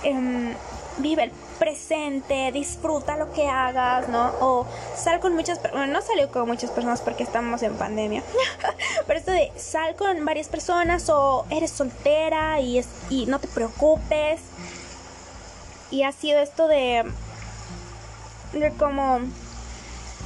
eh, 0.03 0.55
vive 0.99 1.25
el 1.25 1.33
presente, 1.61 2.51
disfruta 2.53 3.19
lo 3.19 3.31
que 3.33 3.47
hagas, 3.47 4.09
¿no? 4.09 4.33
O 4.41 4.67
sal 4.97 5.21
con 5.21 5.37
muchas 5.37 5.59
personas, 5.59 5.91
no 5.91 6.01
salió 6.01 6.33
con 6.33 6.49
muchas 6.49 6.71
personas 6.71 7.03
porque 7.03 7.23
estamos 7.23 7.63
en 7.63 7.75
pandemia, 7.75 8.25
pero 9.07 9.19
esto 9.19 9.31
de 9.31 9.53
sal 9.57 9.95
con 9.95 10.25
varias 10.25 10.49
personas 10.49 11.09
o 11.11 11.47
eres 11.51 11.71
soltera 11.71 12.61
y, 12.61 12.79
es, 12.79 12.89
y 13.11 13.27
no 13.27 13.39
te 13.39 13.47
preocupes. 13.47 14.41
Y 15.91 16.03
ha 16.05 16.13
sido 16.13 16.41
esto 16.41 16.67
de, 16.67 17.05
de 18.53 18.73
como 18.79 19.21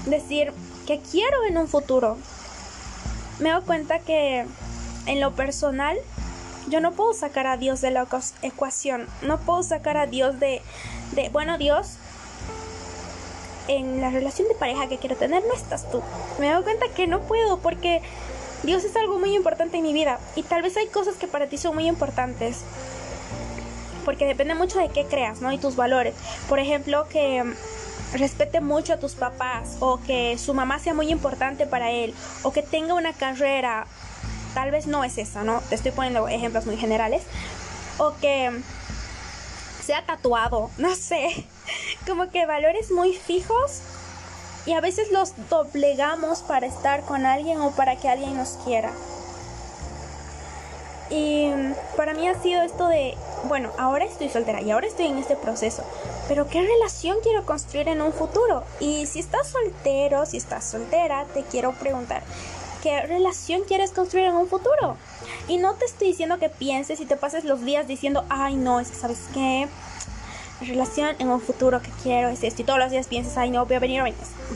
decir 0.07 0.53
que 0.87 1.01
quiero 1.01 1.44
en 1.49 1.59
un 1.59 1.66
futuro. 1.66 2.16
Me 3.40 3.51
doy 3.51 3.62
cuenta 3.62 3.99
que 3.99 4.47
en 5.07 5.20
lo 5.20 5.33
personal 5.33 5.99
yo 6.68 6.81
no 6.81 6.92
puedo 6.92 7.12
sacar 7.12 7.47
a 7.47 7.57
Dios 7.57 7.81
de 7.81 7.90
la 7.90 8.07
ecuación, 8.42 9.09
no 9.23 9.38
puedo 9.40 9.62
sacar 9.62 9.97
a 9.97 10.07
Dios 10.07 10.38
de, 10.38 10.62
de, 11.14 11.29
bueno, 11.31 11.59
Dios, 11.59 11.96
en 13.68 14.00
la 14.00 14.11
relación 14.11 14.48
de 14.48 14.55
pareja 14.55 14.88
que 14.88 14.98
quiero 14.98 15.16
tener 15.16 15.42
no 15.46 15.55
estás 15.55 15.90
tú. 15.90 16.03
Me 16.38 16.53
doy 16.53 16.62
cuenta 16.62 16.87
que 16.94 17.07
no 17.07 17.20
puedo 17.22 17.59
porque 17.59 18.03
Dios 18.62 18.85
es 18.85 18.94
algo 18.96 19.18
muy 19.18 19.35
importante 19.35 19.79
en 19.79 19.83
mi 19.83 19.92
vida 19.92 20.18
y 20.37 20.42
tal 20.42 20.62
vez 20.62 20.77
hay 20.77 20.87
cosas 20.88 21.16
que 21.16 21.27
para 21.27 21.48
ti 21.48 21.59
son 21.59 21.74
muy 21.74 21.87
importantes. 21.87 22.61
Porque 24.05 24.27
depende 24.27 24.55
mucho 24.55 24.79
de 24.79 24.90
qué 24.90 25.07
creas, 25.07 25.40
¿no? 25.40 25.50
Y 25.50 25.57
tus 25.57 25.77
valores. 25.77 26.14
Por 26.48 26.59
ejemplo, 26.59 27.09
que 27.09 27.42
respete 28.12 28.61
mucho 28.61 28.92
a 28.92 28.98
tus 28.98 29.14
papás 29.14 29.77
o 29.81 29.98
que 30.07 30.37
su 30.38 30.53
mamá 30.53 30.79
sea 30.79 30.94
muy 30.94 31.11
importante 31.11 31.66
para 31.66 31.90
él 31.90 32.14
o 32.42 32.53
que 32.53 32.62
tenga 32.62 32.94
una 32.94 33.12
carrera 33.12 33.87
tal 34.55 34.70
vez 34.70 34.87
no 34.87 35.05
es 35.05 35.18
esa, 35.18 35.42
¿no? 35.42 35.61
Te 35.68 35.74
estoy 35.74 35.90
poniendo 35.90 36.29
ejemplos 36.29 36.64
muy 36.66 36.77
generales. 36.77 37.22
O 37.98 38.14
que 38.20 38.50
sea 39.85 40.05
tatuado, 40.05 40.70
no 40.79 40.94
sé. 40.94 41.47
Como 42.07 42.31
que 42.31 42.47
valores 42.47 42.90
muy 42.90 43.12
fijos 43.14 43.81
y 44.66 44.73
a 44.73 44.81
veces 44.81 45.12
los 45.12 45.35
doblegamos 45.51 46.40
para 46.40 46.66
estar 46.66 47.03
con 47.03 47.27
alguien 47.27 47.61
o 47.61 47.70
para 47.73 47.97
que 47.97 48.09
alguien 48.09 48.37
nos 48.37 48.59
quiera. 48.64 48.92
Y 51.11 51.51
para 51.97 52.14
mí 52.14 52.27
ha 52.27 52.40
sido 52.40 52.62
esto 52.62 52.88
de, 52.88 53.14
bueno, 53.44 53.70
ahora 53.79 54.07
estoy 54.07 54.31
soltera 54.31 54.62
y 54.62 54.70
ahora 54.70 54.87
estoy 54.87 55.07
en 55.07 55.18
este 55.18 55.37
proceso, 55.37 55.85
pero 56.29 56.49
¿qué 56.49 56.62
relación 56.62 57.18
quiero 57.23 57.44
construir 57.44 57.88
en 57.88 58.01
un 58.01 58.12
futuro? 58.12 58.64
Y 58.81 59.07
si 59.07 59.20
estás 59.20 59.49
soltero, 59.49 60.25
si 60.25 60.38
estás 60.38 60.64
soltera, 60.64 61.27
te 61.35 61.42
quiero 61.42 61.73
preguntar, 61.73 62.23
qué 62.83 63.03
relación 63.03 63.64
quieres 63.64 63.90
construir 63.90 64.27
en 64.27 64.35
un 64.35 64.49
futuro. 64.49 64.97
Y 65.48 65.59
no 65.59 65.74
te 65.74 65.85
estoy 65.85 66.09
diciendo 66.09 66.38
que 66.38 66.48
pienses 66.48 67.00
y 67.00 67.07
te 67.07 67.16
pases 67.16 67.44
los 67.44 67.64
días 67.64 67.87
diciendo, 67.87 68.24
ay 68.30 68.57
no, 68.57 68.80
es 68.80 68.88
que 68.88 68.96
sabes 68.96 69.18
qué, 69.35 69.68
la 70.61 70.68
relación 70.68 71.16
en 71.18 71.28
un 71.28 71.40
futuro 71.40 71.83
que 71.83 71.90
quiero 72.02 72.28
es 72.28 72.42
esto. 72.42 72.62
Y 72.62 72.64
todos 72.64 72.78
los 72.78 72.90
días 72.90 73.09
piensas, 73.09 73.37
ay 73.37 73.50
no, 73.50 73.66
voy 73.66 73.76
a 73.76 73.80
venir, 73.80 74.02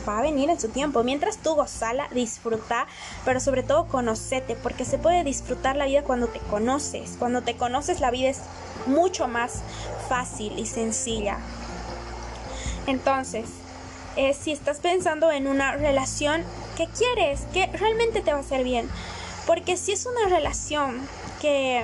va 0.07 0.19
a 0.19 0.21
venir 0.21 0.49
en 0.49 0.59
su 0.59 0.69
tiempo. 0.69 1.03
Mientras 1.03 1.37
tú 1.37 1.55
gozala, 1.55 2.07
disfruta, 2.11 2.87
pero 3.25 3.39
sobre 3.39 3.63
todo 3.63 3.87
conocete, 3.87 4.55
porque 4.55 4.85
se 4.85 4.97
puede 4.97 5.23
disfrutar 5.23 5.75
la 5.75 5.85
vida 5.85 6.03
cuando 6.03 6.27
te 6.27 6.39
conoces. 6.39 7.15
Cuando 7.19 7.41
te 7.41 7.55
conoces 7.55 7.99
la 7.99 8.11
vida 8.11 8.29
es 8.29 8.39
mucho 8.87 9.27
más 9.27 9.61
fácil 10.07 10.57
y 10.57 10.65
sencilla. 10.65 11.37
Entonces, 12.87 13.45
eh, 14.15 14.33
si 14.33 14.51
estás 14.51 14.79
pensando 14.79 15.31
en 15.31 15.47
una 15.47 15.73
relación 15.73 16.43
que 16.77 16.87
quieres, 16.87 17.41
que 17.53 17.67
realmente 17.67 18.21
te 18.21 18.31
va 18.31 18.37
a 18.37 18.41
hacer 18.41 18.63
bien. 18.63 18.89
Porque 19.49 19.77
si 19.77 19.93
es 19.93 20.05
una 20.05 20.29
relación 20.29 21.01
que 21.41 21.83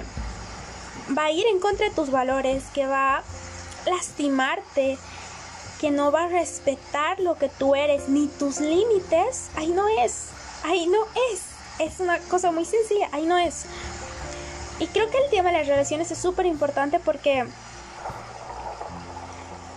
va 1.17 1.23
a 1.23 1.31
ir 1.31 1.47
en 1.47 1.59
contra 1.59 1.89
de 1.89 1.95
tus 1.95 2.11
valores, 2.11 2.65
que 2.75 2.85
va 2.85 3.17
a 3.17 3.23
lastimarte, 3.87 4.99
que 5.81 5.89
no 5.89 6.11
va 6.11 6.25
a 6.25 6.27
respetar 6.27 7.19
lo 7.19 7.39
que 7.39 7.49
tú 7.49 7.73
eres 7.73 8.07
ni 8.07 8.27
tus 8.27 8.59
límites, 8.59 9.49
ahí 9.55 9.69
no 9.69 9.87
es, 9.87 10.27
ahí 10.63 10.85
no 10.85 11.05
es. 11.33 11.41
Es 11.79 11.99
una 11.99 12.19
cosa 12.19 12.51
muy 12.51 12.65
sencilla, 12.65 13.09
ahí 13.11 13.25
no 13.25 13.35
es. 13.35 13.65
Y 14.77 14.85
creo 14.85 15.09
que 15.09 15.17
el 15.17 15.31
tema 15.31 15.49
de 15.49 15.57
las 15.57 15.67
relaciones 15.67 16.11
es 16.11 16.19
súper 16.19 16.45
importante 16.45 16.99
porque 16.99 17.47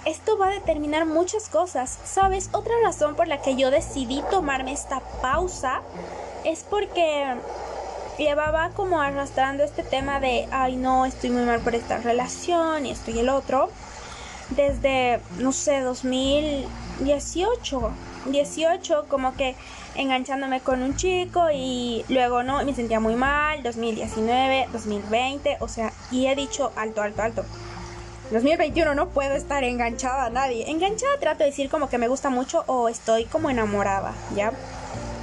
esto 0.05 0.37
va 0.37 0.49
a 0.49 0.51
determinar 0.51 1.07
muchas 1.07 1.49
cosas. 1.49 1.99
¿Sabes? 2.05 2.51
Otra 2.53 2.75
razón 2.85 3.15
por 3.15 3.29
la 3.29 3.41
que 3.41 3.57
yo 3.57 3.71
decidí 3.71 4.23
tomarme 4.31 4.75
esta 4.75 5.01
pausa 5.23 5.81
es 6.45 6.65
porque 6.69 7.35
llevaba 8.19 8.71
como 8.71 9.01
arrastrando 9.01 9.63
este 9.65 9.83
tema 9.83 10.21
de, 10.21 10.47
ay 10.51 10.77
no, 10.77 11.07
estoy 11.07 11.31
muy 11.31 11.43
mal 11.43 11.61
por 11.61 11.75
esta 11.75 11.99
relación 11.99 12.87
y 12.87 12.91
esto 12.91 13.11
y 13.11 13.19
el 13.21 13.29
otro, 13.29 13.71
desde, 14.51 15.21
no 15.39 15.53
sé, 15.53 15.81
2018. 15.81 17.91
18 18.27 19.07
como 19.09 19.37
que 19.37 19.55
enganchándome 19.95 20.61
con 20.61 20.83
un 20.83 20.97
chico 20.97 21.47
y 21.55 22.05
luego 22.09 22.43
no, 22.43 22.65
me 22.65 22.75
sentía 22.75 22.99
muy 23.01 23.15
mal, 23.15 23.63
2019, 23.63 24.69
2020, 24.73 25.57
o 25.61 25.69
sea, 25.69 25.93
y 26.11 26.27
he 26.27 26.35
dicho 26.35 26.73
alto, 26.77 27.01
alto, 27.01 27.23
alto 27.23 27.45
2021 28.31 28.95
no 28.95 29.09
puedo 29.09 29.35
estar 29.35 29.65
enganchada 29.65 30.27
a 30.27 30.31
nadie. 30.31 30.71
Enganchada 30.71 31.19
trato 31.19 31.39
de 31.41 31.47
decir 31.47 31.71
como 31.71 31.89
que 31.89 31.97
me 31.97 32.09
gusta 32.09 32.29
mucho 32.29 32.63
o 32.67 32.91
estoy 32.91 33.25
como 33.25 33.49
enamorada, 33.49 34.13
¿ya? 34.35 34.53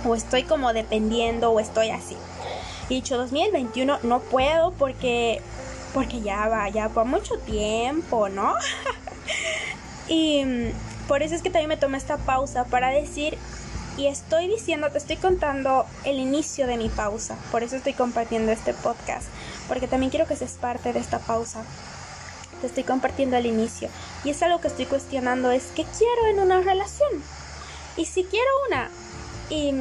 O 0.07 0.15
estoy 0.15 0.41
como 0.43 0.73
dependiendo 0.73 1.51
o 1.51 1.59
estoy 1.59 1.91
así. 1.91 2.17
Y 2.89 2.95
dicho 2.95 3.17
2021 3.17 3.99
no 4.03 4.19
puedo 4.19 4.71
porque 4.71 5.41
porque 5.93 6.19
ya 6.19 6.49
va, 6.49 6.67
ya 6.69 6.89
por 6.89 7.05
mucho 7.05 7.37
tiempo, 7.39 8.27
¿no? 8.27 8.53
y 10.09 10.43
mm, 10.43 11.07
por 11.07 11.23
eso 11.23 11.35
es 11.35 11.41
que 11.41 11.49
también 11.49 11.69
me 11.69 11.77
tomé 11.77 11.97
esta 11.97 12.17
pausa 12.17 12.65
para 12.65 12.89
decir 12.89 13.37
y 13.97 14.07
estoy 14.07 14.47
diciendo, 14.47 14.89
te 14.91 14.97
estoy 14.97 15.15
contando 15.15 15.85
el 16.03 16.19
inicio 16.19 16.67
de 16.67 16.75
mi 16.75 16.89
pausa. 16.89 17.37
Por 17.49 17.63
eso 17.63 17.77
estoy 17.77 17.93
compartiendo 17.93 18.51
este 18.51 18.73
podcast, 18.73 19.27
porque 19.69 19.87
también 19.87 20.09
quiero 20.09 20.27
que 20.27 20.35
seas 20.35 20.53
parte 20.53 20.91
de 20.91 20.99
esta 20.99 21.19
pausa. 21.19 21.63
Te 22.59 22.67
estoy 22.67 22.83
compartiendo 22.83 23.37
el 23.37 23.45
inicio 23.45 23.89
y 24.25 24.31
es 24.31 24.43
algo 24.43 24.59
que 24.59 24.67
estoy 24.67 24.85
cuestionando 24.85 25.51
es 25.51 25.67
qué 25.75 25.85
quiero 25.97 26.27
en 26.29 26.39
una 26.39 26.59
relación. 26.59 27.09
Y 27.95 28.05
si 28.05 28.25
quiero 28.25 28.49
una 28.67 28.89
y 29.49 29.73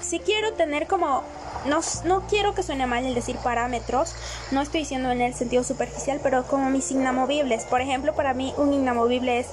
si 0.00 0.20
quiero 0.20 0.54
tener 0.54 0.86
como 0.86 1.24
no, 1.66 1.80
no 2.04 2.26
quiero 2.26 2.54
que 2.54 2.62
suene 2.62 2.86
mal 2.86 3.04
el 3.04 3.14
decir 3.14 3.36
parámetros, 3.36 4.14
no 4.50 4.60
estoy 4.60 4.80
diciendo 4.80 5.10
en 5.10 5.20
el 5.20 5.34
sentido 5.34 5.64
superficial, 5.64 6.20
pero 6.22 6.44
como 6.44 6.70
mis 6.70 6.90
inamovibles. 6.90 7.64
Por 7.64 7.80
ejemplo, 7.80 8.14
para 8.14 8.34
mí 8.34 8.52
un 8.56 8.72
inamovible 8.72 9.38
es 9.40 9.46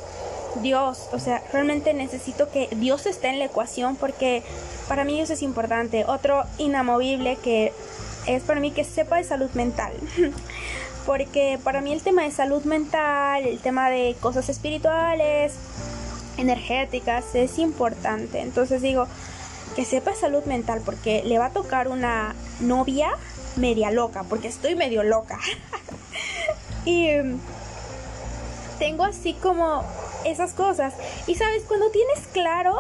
Dios, 0.62 1.08
o 1.14 1.20
sea, 1.20 1.42
realmente 1.54 1.94
necesito 1.94 2.50
que 2.50 2.68
Dios 2.76 3.06
esté 3.06 3.30
en 3.30 3.40
la 3.40 3.46
ecuación 3.46 3.96
porque 3.96 4.44
para 4.88 5.04
mí 5.04 5.20
eso 5.20 5.34
es 5.34 5.42
importante. 5.42 6.06
Otro 6.06 6.44
inamovible 6.58 7.38
que 7.38 7.72
es 8.28 8.44
para 8.44 8.60
mí 8.60 8.72
que 8.72 8.84
sepa 8.84 9.18
de 9.18 9.24
salud 9.24 9.50
mental. 9.54 9.94
porque 11.06 11.60
para 11.64 11.82
mí 11.82 11.94
el 11.94 12.02
tema 12.02 12.24
de 12.24 12.32
salud 12.32 12.64
mental, 12.64 13.46
el 13.46 13.60
tema 13.60 13.90
de 13.90 14.16
cosas 14.20 14.50
espirituales, 14.50 15.54
energéticas 16.38 17.36
es 17.36 17.58
importante. 17.60 18.42
Entonces 18.42 18.82
digo, 18.82 19.08
que 19.76 19.86
sepa 19.86 20.14
salud 20.16 20.44
mental 20.46 20.82
porque 20.84 21.24
le 21.24 21.40
va 21.40 21.48
a 21.48 21.52
tocar 21.52 21.88
una 21.88 22.36
novia 22.60 23.12
media 23.56 23.92
loca, 23.92 24.24
porque 24.24 24.48
estoy 24.48 24.76
medio 24.76 25.04
loca. 25.04 25.40
y 26.86 27.08
em, 27.08 27.40
tengo 28.80 29.04
así 29.04 29.34
como 29.34 29.84
esas 30.26 30.54
cosas. 30.54 30.94
Y 31.28 31.36
sabes, 31.36 31.64
cuando 31.68 31.90
tienes 31.92 32.28
claro, 32.32 32.76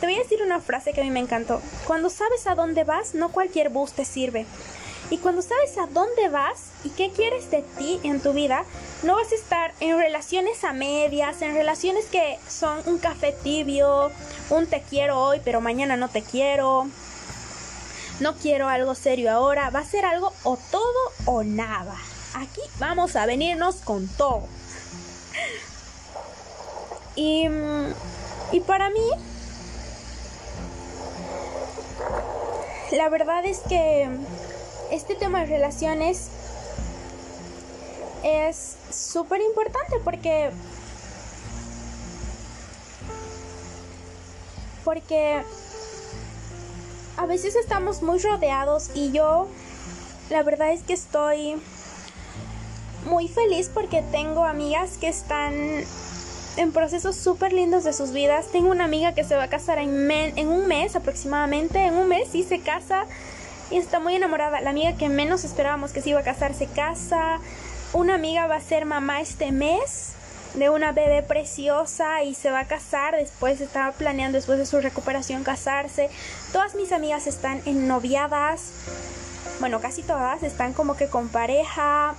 te 0.00 0.06
voy 0.06 0.16
a 0.16 0.18
decir 0.18 0.42
una 0.42 0.60
frase 0.60 0.92
que 0.92 1.00
a 1.00 1.04
mí 1.04 1.10
me 1.10 1.20
encantó. 1.20 1.60
Cuando 1.86 2.10
sabes 2.10 2.46
a 2.46 2.54
dónde 2.54 2.84
vas, 2.84 3.14
no 3.14 3.30
cualquier 3.30 3.70
bus 3.70 3.92
te 3.92 4.04
sirve. 4.04 4.46
Y 5.08 5.18
cuando 5.18 5.40
sabes 5.40 5.78
a 5.78 5.86
dónde 5.86 6.28
vas 6.28 6.70
y 6.82 6.90
qué 6.90 7.10
quieres 7.10 7.48
de 7.50 7.62
ti 7.62 8.00
en 8.02 8.20
tu 8.20 8.32
vida, 8.32 8.64
no 9.04 9.14
vas 9.14 9.30
a 9.30 9.36
estar 9.36 9.72
en 9.78 9.98
relaciones 9.98 10.64
a 10.64 10.72
medias, 10.72 11.42
en 11.42 11.54
relaciones 11.54 12.06
que 12.06 12.38
son 12.48 12.80
un 12.86 12.98
café 12.98 13.32
tibio, 13.32 14.10
un 14.50 14.66
te 14.66 14.82
quiero 14.82 15.20
hoy, 15.20 15.40
pero 15.44 15.60
mañana 15.60 15.96
no 15.96 16.08
te 16.08 16.22
quiero. 16.22 16.88
No 18.18 18.34
quiero 18.34 18.68
algo 18.68 18.94
serio 18.94 19.30
ahora, 19.30 19.70
va 19.70 19.80
a 19.80 19.84
ser 19.84 20.04
algo 20.04 20.32
o 20.42 20.56
todo 20.70 21.12
o 21.26 21.44
nada. 21.44 21.94
Aquí 22.34 22.62
vamos 22.78 23.14
a 23.14 23.26
venirnos 23.26 23.76
con 23.76 24.08
todo. 24.08 24.42
Y, 27.18 27.48
y 28.52 28.60
para 28.60 28.90
mí, 28.90 29.08
la 32.92 33.08
verdad 33.08 33.46
es 33.46 33.60
que 33.60 34.10
este 34.90 35.14
tema 35.14 35.40
de 35.40 35.46
relaciones 35.46 36.28
es 38.22 38.76
súper 38.90 39.40
importante 39.40 39.96
porque 40.04 40.50
porque 44.84 45.42
a 47.16 47.26
veces 47.26 47.56
estamos 47.56 48.02
muy 48.02 48.18
rodeados 48.18 48.90
y 48.94 49.12
yo 49.12 49.48
la 50.30 50.42
verdad 50.42 50.72
es 50.72 50.82
que 50.82 50.92
estoy 50.92 51.56
muy 53.04 53.28
feliz 53.28 53.70
porque 53.72 54.02
tengo 54.10 54.44
amigas 54.44 54.98
que 54.98 55.08
están 55.08 55.54
en 56.56 56.72
procesos 56.72 57.16
súper 57.16 57.52
lindos 57.52 57.84
de 57.84 57.92
sus 57.92 58.12
vidas. 58.12 58.46
Tengo 58.50 58.70
una 58.70 58.84
amiga 58.84 59.14
que 59.14 59.24
se 59.24 59.36
va 59.36 59.44
a 59.44 59.48
casar 59.48 59.78
en, 59.78 60.10
en 60.10 60.48
un 60.48 60.66
mes 60.66 60.96
aproximadamente, 60.96 61.84
en 61.84 61.94
un 61.94 62.08
mes 62.08 62.34
y 62.34 62.42
se 62.42 62.60
casa 62.60 63.04
y 63.70 63.78
está 63.78 64.00
muy 64.00 64.14
enamorada. 64.14 64.60
La 64.60 64.70
amiga 64.70 64.96
que 64.96 65.08
menos 65.08 65.44
esperábamos 65.44 65.92
que 65.92 66.00
se 66.00 66.10
iba 66.10 66.20
a 66.20 66.24
casar 66.24 66.54
se 66.54 66.66
casa. 66.66 67.40
Una 67.92 68.14
amiga 68.14 68.46
va 68.46 68.56
a 68.56 68.60
ser 68.60 68.84
mamá 68.84 69.20
este 69.20 69.52
mes 69.52 70.12
de 70.54 70.70
una 70.70 70.92
bebé 70.92 71.22
preciosa 71.22 72.22
y 72.22 72.34
se 72.34 72.50
va 72.50 72.60
a 72.60 72.66
casar. 72.66 73.16
Después 73.16 73.60
estaba 73.60 73.92
planeando 73.92 74.36
después 74.36 74.58
de 74.58 74.66
su 74.66 74.80
recuperación 74.80 75.44
casarse. 75.44 76.10
Todas 76.52 76.74
mis 76.74 76.92
amigas 76.92 77.26
están 77.26 77.60
ennoviadas. 77.66 78.70
Bueno, 79.60 79.80
casi 79.80 80.02
todas 80.02 80.42
están 80.42 80.72
como 80.72 80.96
que 80.96 81.08
con 81.08 81.28
pareja 81.28 82.14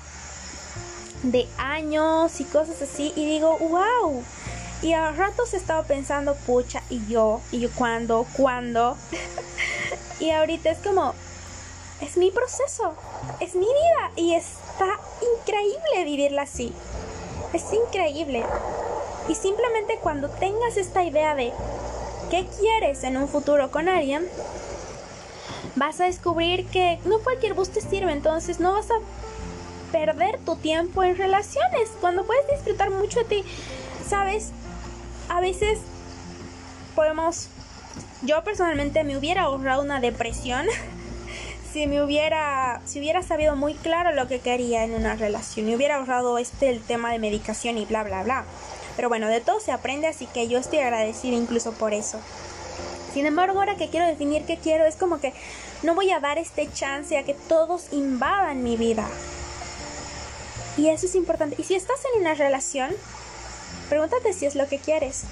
de 1.24 1.48
años 1.58 2.40
y 2.40 2.44
cosas 2.46 2.82
así. 2.82 3.14
Y 3.16 3.26
digo, 3.26 3.58
wow. 3.58 4.24
Y 4.82 4.94
a 4.94 5.12
ratos 5.12 5.54
estaba 5.54 5.84
pensando, 5.84 6.36
pucha, 6.36 6.84
y 6.90 7.06
yo, 7.08 7.42
y 7.52 7.60
yo, 7.60 7.70
¿cuándo? 7.72 8.28
¿Cuándo? 8.34 8.96
y 10.20 10.30
ahorita 10.30 10.70
es 10.70 10.78
como, 10.80 11.16
es 12.02 12.18
mi 12.18 12.32
proceso, 12.32 12.94
es 13.40 13.56
mi 13.56 13.66
vida 13.66 14.12
y 14.16 14.34
está 14.34 15.00
increíble 15.40 16.04
vivirla 16.06 16.44
así. 16.44 16.74
Es 17.54 17.74
increíble. 17.74 18.46
Y 19.28 19.36
simplemente 19.36 20.00
cuando 20.02 20.30
tengas 20.30 20.78
esta 20.78 21.04
idea 21.04 21.36
de 21.36 21.52
qué 22.30 22.48
quieres 22.60 23.04
en 23.04 23.18
un 23.18 23.28
futuro 23.28 23.72
con 23.72 23.90
alguien, 23.90 24.28
vas 25.76 26.00
a 26.00 26.06
descubrir 26.06 26.68
que 26.68 27.00
no 27.06 27.20
cualquier 27.20 27.54
bus 27.54 27.70
te 27.70 27.82
sirve, 27.82 28.12
entonces 28.12 28.60
no 28.60 28.74
vas 28.74 28.90
a 28.92 28.96
perder 29.92 30.40
tu 30.46 30.56
tiempo 30.56 31.04
en 31.04 31.18
relaciones 31.18 31.90
cuando 32.00 32.26
puedes 32.26 32.48
disfrutar 32.48 32.90
mucho 32.92 33.20
de 33.20 33.26
ti. 33.26 33.44
Sabes, 34.08 34.52
a 35.30 35.42
veces 35.42 35.80
podemos, 36.96 37.50
yo 38.22 38.44
personalmente 38.44 39.04
me 39.04 39.18
hubiera 39.18 39.44
ahorrado 39.44 39.82
una 39.82 40.00
depresión 40.00 40.66
si 41.72 41.88
me 41.88 42.02
hubiera, 42.02 42.82
si 42.86 43.00
hubiera 43.00 43.24
sabido 43.24 43.56
muy 43.56 43.74
claro 43.74 44.12
lo 44.14 44.28
que 44.28 44.40
quería 44.40 44.84
en 44.84 44.94
una 44.94 45.16
relación 45.16 45.68
y 45.68 45.76
hubiera 45.76 45.96
ahorrado 45.98 46.38
este 46.38 46.70
el 46.70 46.82
tema 46.82 47.12
de 47.12 47.20
medicación 47.20 47.78
y 47.78 47.86
bla 47.86 48.04
bla 48.04 48.24
bla. 48.24 48.46
Pero 48.96 49.10
bueno, 49.10 49.28
de 49.28 49.42
todo 49.42 49.60
se 49.60 49.72
aprende, 49.72 50.08
así 50.08 50.26
que 50.28 50.48
yo 50.48 50.58
estoy 50.58 50.80
agradecida 50.80 51.36
incluso 51.36 51.74
por 51.74 51.94
eso. 51.94 52.20
Sin 53.14 53.26
embargo, 53.26 53.60
ahora 53.60 53.76
que 53.76 53.90
quiero 53.90 54.06
definir 54.06 54.46
qué 54.46 54.58
quiero, 54.58 54.86
es 54.86 54.96
como 54.96 55.20
que 55.20 55.34
no 55.84 55.96
voy 55.96 56.12
a 56.12 56.20
dar 56.20 56.38
este 56.38 56.72
chance 56.72 57.18
a 57.18 57.24
que 57.24 57.34
todos 57.34 57.92
invadan 57.92 58.64
mi 58.64 58.76
vida. 58.78 59.08
Y 60.78 60.90
eso 60.90 61.06
es 61.06 61.16
importante. 61.16 61.56
Y 61.60 61.64
si 61.64 61.76
estás 61.76 62.00
en 62.14 62.22
una 62.22 62.34
relación, 62.34 62.92
pregúntate 63.90 64.34
si 64.34 64.46
es 64.46 64.56
lo 64.56 64.68
que 64.68 64.80
quieres 64.80 65.26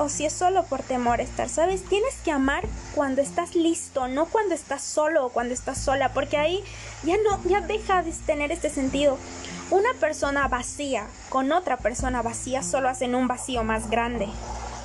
o 0.00 0.08
si 0.08 0.24
es 0.24 0.32
solo 0.32 0.64
por 0.64 0.82
temor 0.82 1.20
estar, 1.20 1.50
¿sabes? 1.50 1.84
Tienes 1.84 2.14
que 2.24 2.32
amar 2.32 2.64
cuando 2.94 3.20
estás 3.20 3.54
listo, 3.54 4.08
no 4.08 4.24
cuando 4.24 4.54
estás 4.54 4.82
solo 4.82 5.26
o 5.26 5.28
cuando 5.28 5.52
estás 5.52 5.76
sola, 5.76 6.14
porque 6.14 6.38
ahí 6.38 6.64
ya 7.02 7.16
no, 7.18 7.38
ya 7.44 7.60
deja 7.60 8.02
de 8.02 8.10
tener 8.12 8.50
este 8.50 8.70
sentido. 8.70 9.18
Una 9.70 9.92
persona 10.00 10.48
vacía 10.48 11.06
con 11.28 11.52
otra 11.52 11.76
persona 11.76 12.22
vacía 12.22 12.62
solo 12.62 12.88
hacen 12.88 13.14
un 13.14 13.28
vacío 13.28 13.62
más 13.62 13.90
grande, 13.90 14.26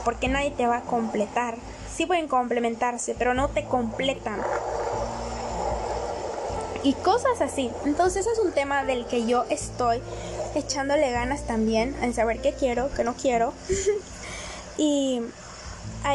porque 0.04 0.28
nadie 0.28 0.51
te 0.51 0.67
va 0.67 0.78
a 0.78 0.82
completar. 0.82 1.56
Sí 1.95 2.06
pueden 2.06 2.28
complementarse, 2.28 3.15
pero 3.17 3.34
no 3.34 3.47
te 3.47 3.63
completan. 3.63 4.41
Y 6.84 6.93
cosas 6.93 7.39
así. 7.39 7.71
Entonces 7.86 8.28
es 8.28 8.38
un 8.38 8.51
tema 8.51 8.84
del 8.84 9.08
que 9.08 9.25
yo 9.25 9.45
estoy 9.49 10.01
echándole 10.56 11.10
ganas 11.12 11.47
también 11.47 11.95
en 12.01 12.13
saber 12.13 12.41
qué 12.41 12.51
quiero, 12.51 12.89
qué 12.93 13.06
no 13.06 13.13
quiero. 13.13 13.54
Y 14.78 15.22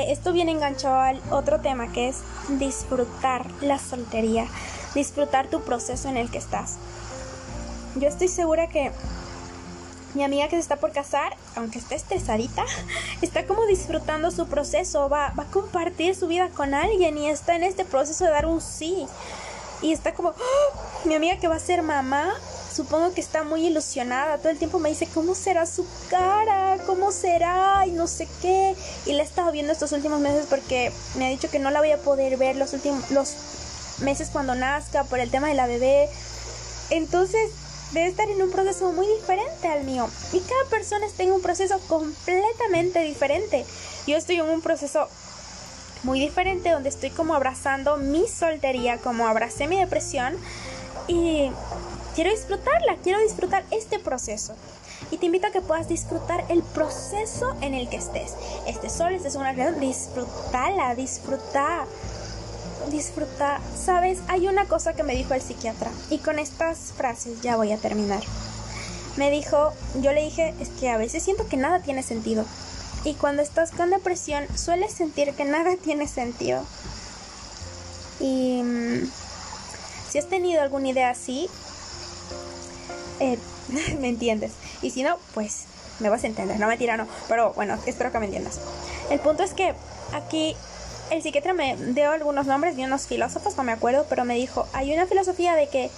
esto 0.07 0.33
viene 0.33 0.53
enganchado 0.53 1.01
al 1.01 1.21
otro 1.31 1.61
tema 1.61 1.93
que 1.93 2.09
es 2.09 2.19
disfrutar 2.49 3.47
la 3.61 3.79
soltería, 3.79 4.47
disfrutar 4.95 5.49
tu 5.49 5.63
proceso 5.63 6.09
en 6.09 6.17
el 6.17 6.31
que 6.31 6.39
estás. 6.39 6.77
Yo 7.97 8.09
estoy 8.09 8.29
segura 8.29 8.69
que 8.69 8.93
mi 10.15 10.25
amiga 10.25 10.49
que 10.49 10.57
se 10.57 10.61
está 10.61 10.77
por 10.77 10.93
casar, 10.93 11.37
aunque 11.57 11.79
esté 11.79 11.95
estresadita, 11.95 12.65
está 13.23 13.47
como 13.47 13.67
disfrutando 13.67 14.31
su 14.31 14.47
proceso, 14.47 15.09
va, 15.09 15.33
va 15.39 15.45
a 15.45 15.51
compartir 15.51 16.15
su 16.15 16.27
vida 16.27 16.49
con 16.51 16.75
alguien 16.75 17.19
y 17.19 17.29
está 17.29 17.57
en 17.57 17.65
este 17.65 17.85
proceso 17.85 18.25
de 18.25 18.31
dar 18.31 18.47
un 18.47 18.61
sí. 18.61 19.07
Y 19.83 19.93
está 19.93 20.13
como, 20.13 20.31
¡Ah! 20.31 20.81
mi 21.05 21.15
amiga 21.15 21.39
que 21.39 21.49
va 21.49 21.57
a 21.57 21.61
ser 21.61 21.83
mamá, 21.83 22.35
supongo 22.75 23.13
que 23.13 23.21
está 23.21 23.43
muy 23.43 23.67
ilusionada. 23.67 24.39
Todo 24.39 24.51
el 24.51 24.59
tiempo 24.59 24.79
me 24.79 24.89
dice, 24.89 25.07
¿cómo 25.13 25.35
será 25.35 25.67
su 25.67 25.87
cara? 26.09 26.79
¿Cómo 26.87 27.13
será? 27.13 27.85
Y 27.87 27.93
no 27.93 28.07
sé 28.07 28.29
qué. 28.41 28.75
Y 29.07 29.13
la 29.13 29.23
he 29.23 29.27
estado 29.27 29.53
viendo 29.53 29.73
estos 29.73 29.93
últimos 29.93 30.21
meses 30.21 30.47
porque 30.49 30.93
me 31.17 31.27
ha 31.27 31.29
dicho 31.29 31.51
que 31.51 31.59
no 31.59 31.71
la 31.71 31.81
voy 31.81 31.93
a 31.93 31.99
poder 31.99 32.37
ver 32.37 32.57
los 32.57 32.73
últimos 32.73 33.11
los 33.11 33.35
meses 34.01 34.31
cuando 34.31 34.55
nazca 34.55 35.05
por 35.05 35.19
el 35.19 35.31
tema 35.31 35.49
de 35.49 35.55
la 35.55 35.67
bebé. 35.67 36.09
Entonces, 36.91 37.51
debe 37.93 38.07
estar 38.07 38.29
en 38.29 38.41
un 38.43 38.51
proceso 38.51 38.93
muy 38.93 39.07
diferente 39.07 39.69
al 39.69 39.85
mío. 39.85 40.09
Y 40.33 40.41
cada 40.41 40.65
persona 40.71 41.07
está 41.07 41.23
en 41.23 41.33
un 41.33 41.43
proceso 41.43 41.79
completamente 41.89 43.01
diferente. 43.01 43.65
Yo 44.07 44.17
estoy 44.17 44.37
en 44.37 44.49
un 44.49 44.61
proceso 44.61 45.09
muy 46.03 46.21
diferente 46.21 46.71
donde 46.71 46.89
estoy 46.89 47.11
como 47.11 47.35
abrazando 47.35 47.97
mi 47.97 48.27
soltería, 48.27 48.99
como 48.99 49.27
abracé 49.27 49.67
mi 49.67 49.79
depresión 49.79 50.35
y 51.09 51.51
quiero 52.21 52.37
disfrutarla, 52.37 52.97
quiero 53.03 53.19
disfrutar 53.21 53.65
este 53.71 53.99
proceso. 53.99 54.53
Y 55.11 55.17
te 55.17 55.25
invito 55.25 55.47
a 55.47 55.53
que 55.53 55.63
puedas 55.63 55.89
disfrutar 55.89 56.45
el 56.51 56.63
proceso 56.63 57.57
en 57.63 57.73
el 57.73 57.89
que 57.89 57.97
estés. 57.97 58.35
Este 58.67 58.91
sol, 58.91 59.15
este 59.15 59.29
es 59.29 59.37
una 59.37 59.53
realidad, 59.53 59.81
disfrútala, 59.81 60.95
disfruta. 60.95 61.87
Disfruta. 62.91 63.63
Sabes, 63.75 64.19
hay 64.29 64.49
una 64.49 64.67
cosa 64.67 64.93
que 64.93 65.03
me 65.03 65.15
dijo 65.15 65.33
el 65.33 65.41
psiquiatra 65.41 65.91
y 66.11 66.19
con 66.19 66.39
estas 66.39 66.93
frases 66.95 67.41
ya 67.41 67.57
voy 67.57 67.73
a 67.73 67.79
terminar. 67.79 68.23
Me 69.17 69.31
dijo, 69.31 69.73
yo 70.03 70.13
le 70.13 70.23
dije, 70.23 70.55
es 70.61 70.69
que 70.69 70.91
a 70.91 70.99
veces 70.99 71.23
siento 71.23 71.49
que 71.49 71.57
nada 71.57 71.81
tiene 71.81 72.03
sentido. 72.03 72.45
Y 73.03 73.15
cuando 73.15 73.41
estás 73.41 73.71
con 73.71 73.89
depresión, 73.89 74.45
sueles 74.59 74.93
sentir 74.93 75.33
que 75.33 75.47
nada 75.47 75.75
tiene 75.83 76.07
sentido. 76.07 76.67
Y 78.21 78.63
mm, 78.63 79.11
si 80.11 80.19
has 80.19 80.29
tenido 80.29 80.61
alguna 80.61 80.89
idea 80.91 81.09
así, 81.09 81.49
eh, 83.21 83.39
me 84.01 84.09
entiendes. 84.09 84.53
Y 84.83 84.91
si 84.91 85.03
no, 85.03 85.17
pues 85.35 85.65
me 86.01 86.09
vas 86.09 86.25
a 86.25 86.27
entender. 86.27 86.59
No 86.59 86.67
me 86.67 86.77
tira, 86.77 86.97
no. 86.97 87.07
Pero 87.29 87.53
bueno, 87.53 87.79
espero 87.87 88.11
que 88.11 88.19
me 88.19 88.27
entiendas. 88.27 88.59
El 89.11 89.21
punto 89.21 89.43
es 89.43 89.55
que 89.55 89.75
aquí 90.13 90.57
el 91.11 91.23
psiquiatra 91.23 91.53
me 91.55 91.77
dio 91.77 92.11
algunos 92.11 92.47
nombres 92.47 92.77
de 92.77 92.85
unos 92.85 93.07
filósofos, 93.07 93.57
no 93.57 93.65
me 93.65 93.73
acuerdo, 93.73 94.07
pero 94.09 94.25
me 94.25 94.35
dijo, 94.35 94.67
hay 94.73 94.95
una 94.95 95.07
filosofía 95.07 95.55
de 95.55 95.69
que 95.69 95.91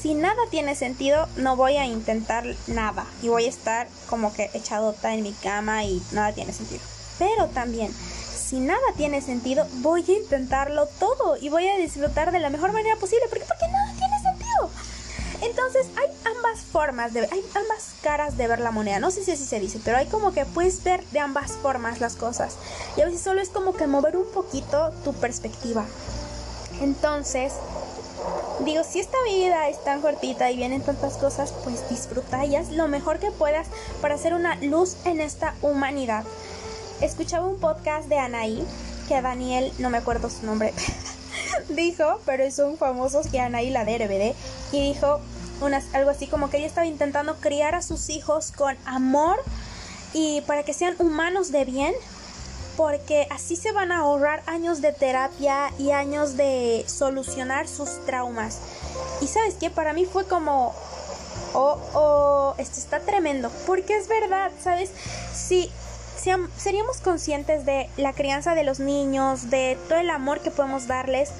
si 0.00 0.14
nada 0.14 0.40
tiene 0.50 0.76
sentido, 0.76 1.26
no 1.36 1.56
voy 1.56 1.76
a 1.76 1.84
intentar 1.84 2.44
nada 2.68 3.04
y 3.20 3.28
voy 3.28 3.46
a 3.46 3.48
estar 3.48 3.88
como 4.08 4.32
que 4.32 4.50
echadota 4.54 5.12
en 5.12 5.24
mi 5.24 5.32
cama 5.32 5.84
y 5.84 6.00
nada 6.12 6.32
tiene 6.32 6.52
sentido. 6.52 6.80
Pero 7.18 7.48
también, 7.48 7.92
si 7.92 8.60
nada 8.60 8.80
tiene 8.96 9.20
sentido, 9.20 9.66
voy 9.80 10.04
a 10.08 10.12
intentarlo 10.12 10.86
todo 11.00 11.36
y 11.36 11.48
voy 11.48 11.66
a 11.66 11.76
disfrutar 11.76 12.30
de 12.30 12.38
la 12.38 12.48
mejor 12.48 12.72
manera 12.72 12.94
posible, 12.96 13.26
porque, 13.28 13.44
nada 13.44 13.58
tiene 13.58 13.72
sentido. 13.72 13.77
Entonces 15.48 15.86
hay 15.96 16.08
ambas 16.24 16.60
formas 16.60 17.14
de 17.14 17.20
hay 17.20 17.44
ambas 17.54 17.94
caras 18.02 18.36
de 18.36 18.46
ver 18.46 18.60
la 18.60 18.70
moneda. 18.70 19.00
No 19.00 19.10
sé 19.10 19.24
si 19.24 19.32
así 19.32 19.44
se 19.44 19.60
dice, 19.60 19.80
pero 19.84 19.96
hay 19.96 20.06
como 20.06 20.32
que 20.32 20.44
puedes 20.44 20.82
ver 20.84 21.04
de 21.06 21.20
ambas 21.20 21.52
formas 21.52 22.00
las 22.00 22.16
cosas. 22.16 22.56
Y 22.96 23.00
a 23.00 23.06
veces 23.06 23.20
solo 23.20 23.40
es 23.40 23.48
como 23.48 23.74
que 23.74 23.86
mover 23.86 24.16
un 24.16 24.30
poquito 24.32 24.92
tu 25.04 25.14
perspectiva. 25.14 25.84
Entonces, 26.80 27.54
digo, 28.64 28.82
si 28.84 29.00
esta 29.00 29.16
vida 29.24 29.68
es 29.68 29.82
tan 29.84 30.00
cortita 30.00 30.50
y 30.50 30.56
vienen 30.56 30.82
tantas 30.82 31.16
cosas, 31.16 31.52
pues 31.64 31.88
disfruta 31.88 32.44
lo 32.72 32.88
mejor 32.88 33.18
que 33.18 33.30
puedas 33.30 33.68
para 34.00 34.14
hacer 34.14 34.34
una 34.34 34.56
luz 34.56 34.96
en 35.04 35.20
esta 35.20 35.54
humanidad. 35.62 36.24
Escuchaba 37.00 37.46
un 37.46 37.58
podcast 37.58 38.08
de 38.08 38.18
Anaí, 38.18 38.64
que 39.08 39.20
Daniel, 39.22 39.72
no 39.78 39.88
me 39.88 39.98
acuerdo 39.98 40.28
su 40.30 40.44
nombre, 40.44 40.74
dijo, 41.68 42.20
pero 42.26 42.50
son 42.50 42.76
famosos 42.76 43.28
que 43.28 43.40
Anaí 43.40 43.70
la 43.70 43.84
de 43.84 43.98
RBD, 43.98 44.36
y 44.72 44.92
dijo 44.92 45.20
unas, 45.60 45.94
algo 45.94 46.10
así 46.10 46.26
como 46.26 46.50
que 46.50 46.58
ella 46.58 46.66
estaba 46.66 46.86
intentando 46.86 47.36
criar 47.36 47.74
a 47.74 47.82
sus 47.82 48.08
hijos 48.10 48.52
con 48.52 48.76
amor 48.84 49.38
y 50.12 50.40
para 50.42 50.62
que 50.62 50.72
sean 50.72 50.94
humanos 50.98 51.52
de 51.52 51.64
bien, 51.64 51.94
porque 52.76 53.26
así 53.30 53.56
se 53.56 53.72
van 53.72 53.92
a 53.92 53.98
ahorrar 53.98 54.42
años 54.46 54.80
de 54.80 54.92
terapia 54.92 55.72
y 55.78 55.90
años 55.90 56.36
de 56.36 56.84
solucionar 56.86 57.68
sus 57.68 58.04
traumas. 58.06 58.58
Y 59.20 59.26
sabes 59.26 59.54
qué, 59.54 59.70
para 59.70 59.92
mí 59.92 60.06
fue 60.06 60.26
como, 60.26 60.74
oh, 61.54 61.78
oh, 61.94 62.54
esto 62.58 62.78
está 62.78 63.00
tremendo, 63.00 63.50
porque 63.66 63.96
es 63.96 64.08
verdad, 64.08 64.52
¿sabes? 64.62 64.90
Si 65.34 65.70
seríamos 66.56 66.98
conscientes 66.98 67.64
de 67.64 67.88
la 67.96 68.12
crianza 68.12 68.54
de 68.54 68.64
los 68.64 68.80
niños, 68.80 69.50
de 69.50 69.78
todo 69.88 69.98
el 69.98 70.10
amor 70.10 70.40
que 70.40 70.50
podemos 70.50 70.86
darles, 70.86 71.30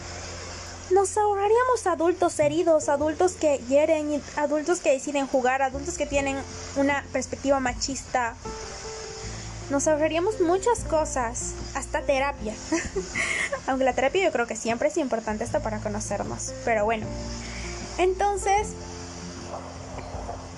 nos 0.91 1.17
ahorraríamos 1.17 1.87
adultos 1.87 2.39
heridos, 2.39 2.89
adultos 2.89 3.33
que 3.33 3.59
hieren, 3.69 4.23
adultos 4.37 4.81
que 4.81 4.93
deciden 4.93 5.27
jugar, 5.27 5.63
adultos 5.63 5.97
que 5.97 6.07
tienen 6.07 6.37
una 6.77 7.05
perspectiva 7.13 7.61
machista, 7.61 8.35
nos 9.71 9.87
ahorraríamos 9.87 10.41
muchas 10.41 10.81
cosas, 10.85 11.53
hasta 11.75 12.01
terapia. 12.01 12.55
Aunque 13.67 13.85
la 13.85 13.93
terapia 13.93 14.25
yo 14.25 14.33
creo 14.33 14.47
que 14.47 14.57
siempre 14.57 14.89
es 14.89 14.97
importante 14.97 15.45
hasta 15.45 15.61
para 15.61 15.79
conocernos. 15.81 16.55
Pero 16.65 16.87
bueno, 16.87 17.07
entonces, 17.99 18.69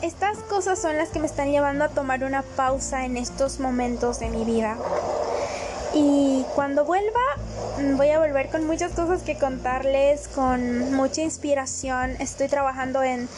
estas 0.01 0.39
cosas 0.39 0.81
son 0.81 0.97
las 0.97 1.09
que 1.09 1.19
me 1.19 1.27
están 1.27 1.51
llevando 1.51 1.85
a 1.85 1.89
tomar 1.89 2.23
una 2.23 2.43
pausa 2.43 3.05
en 3.05 3.17
estos 3.17 3.59
momentos 3.59 4.21
de 4.21 4.29
mi 4.29 4.45
vida. 4.45 4.77
Y 5.93 6.45
cuando 6.55 6.85
vuelva, 6.85 7.21
voy 7.97 8.11
a 8.11 8.21
volver 8.21 8.49
con 8.49 8.67
muchas 8.67 8.93
cosas 8.93 9.23
que 9.23 9.37
contarles, 9.37 10.29
con 10.29 10.95
mucha 10.95 11.23
inspiración. 11.23 12.17
Estoy 12.21 12.47
trabajando 12.49 13.03
en 13.03 13.29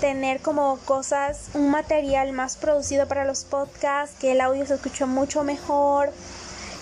tener 0.00 0.40
como 0.40 0.78
cosas, 0.84 1.48
un 1.54 1.70
material 1.70 2.32
más 2.32 2.56
producido 2.56 3.08
para 3.08 3.24
los 3.24 3.44
podcasts, 3.44 4.16
que 4.20 4.32
el 4.32 4.42
audio 4.42 4.66
se 4.66 4.74
escuche 4.74 5.06
mucho 5.06 5.44
mejor. 5.44 6.12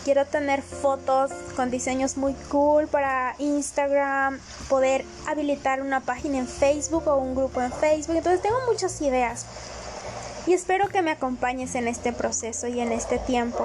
Quiero 0.04 0.26
tener 0.26 0.62
fotos 0.62 1.30
con 1.54 1.70
diseños 1.70 2.16
muy 2.16 2.34
cool 2.50 2.88
para 2.88 3.36
Instagram, 3.38 4.40
poder 4.68 5.04
habilitar 5.28 5.80
una 5.80 6.00
página 6.00 6.38
en 6.38 6.48
Facebook 6.48 7.06
o 7.06 7.16
un 7.18 7.36
grupo 7.36 7.60
en 7.60 7.72
Facebook. 7.72 8.16
Entonces 8.16 8.42
tengo 8.42 8.56
muchas 8.66 9.00
ideas 9.00 9.46
y 10.48 10.54
espero 10.54 10.88
que 10.88 11.02
me 11.02 11.12
acompañes 11.12 11.76
en 11.76 11.86
este 11.86 12.12
proceso 12.12 12.66
y 12.66 12.80
en 12.80 12.90
este 12.90 13.18
tiempo. 13.18 13.64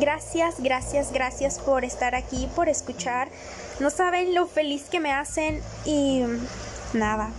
Gracias, 0.00 0.56
gracias, 0.58 1.12
gracias 1.12 1.58
por 1.58 1.84
estar 1.84 2.14
aquí, 2.14 2.48
por 2.54 2.68
escuchar. 2.68 3.28
No 3.80 3.90
saben 3.90 4.34
lo 4.34 4.46
feliz 4.46 4.84
que 4.90 5.00
me 5.00 5.12
hacen 5.12 5.60
y 5.84 6.22
nada, 6.92 7.30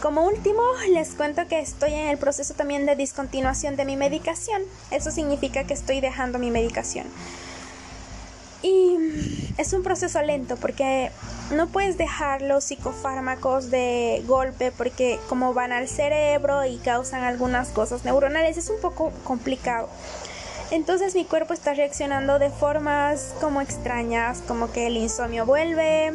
como 0.00 0.26
último, 0.26 0.62
les 0.92 1.14
cuento 1.14 1.48
que 1.48 1.58
estoy 1.58 1.94
en 1.94 2.08
el 2.08 2.18
proceso 2.18 2.54
también 2.54 2.86
de 2.86 2.94
discontinuación 2.94 3.74
de 3.74 3.84
mi 3.84 3.96
medicación. 3.96 4.62
Eso 4.90 5.10
significa 5.10 5.64
que 5.64 5.74
estoy 5.74 6.00
dejando 6.00 6.38
mi 6.38 6.50
medicación. 6.50 7.06
Y 8.62 8.96
es 9.58 9.72
un 9.72 9.82
proceso 9.82 10.22
lento 10.22 10.56
porque 10.56 11.10
no 11.50 11.68
puedes 11.68 11.96
dejar 11.96 12.42
los 12.42 12.64
psicofármacos 12.64 13.70
de 13.70 14.22
golpe 14.26 14.70
porque 14.70 15.18
como 15.28 15.54
van 15.54 15.72
al 15.72 15.88
cerebro 15.88 16.64
y 16.64 16.76
causan 16.78 17.24
algunas 17.24 17.68
cosas 17.68 18.04
neuronales 18.04 18.56
es 18.56 18.68
un 18.68 18.80
poco 18.80 19.12
complicado. 19.24 19.88
Entonces 20.70 21.14
mi 21.14 21.24
cuerpo 21.24 21.54
está 21.54 21.74
reaccionando 21.74 22.38
de 22.38 22.50
formas 22.50 23.34
como 23.40 23.60
extrañas, 23.60 24.42
como 24.48 24.72
que 24.72 24.88
el 24.88 24.96
insomnio 24.96 25.46
vuelve, 25.46 26.12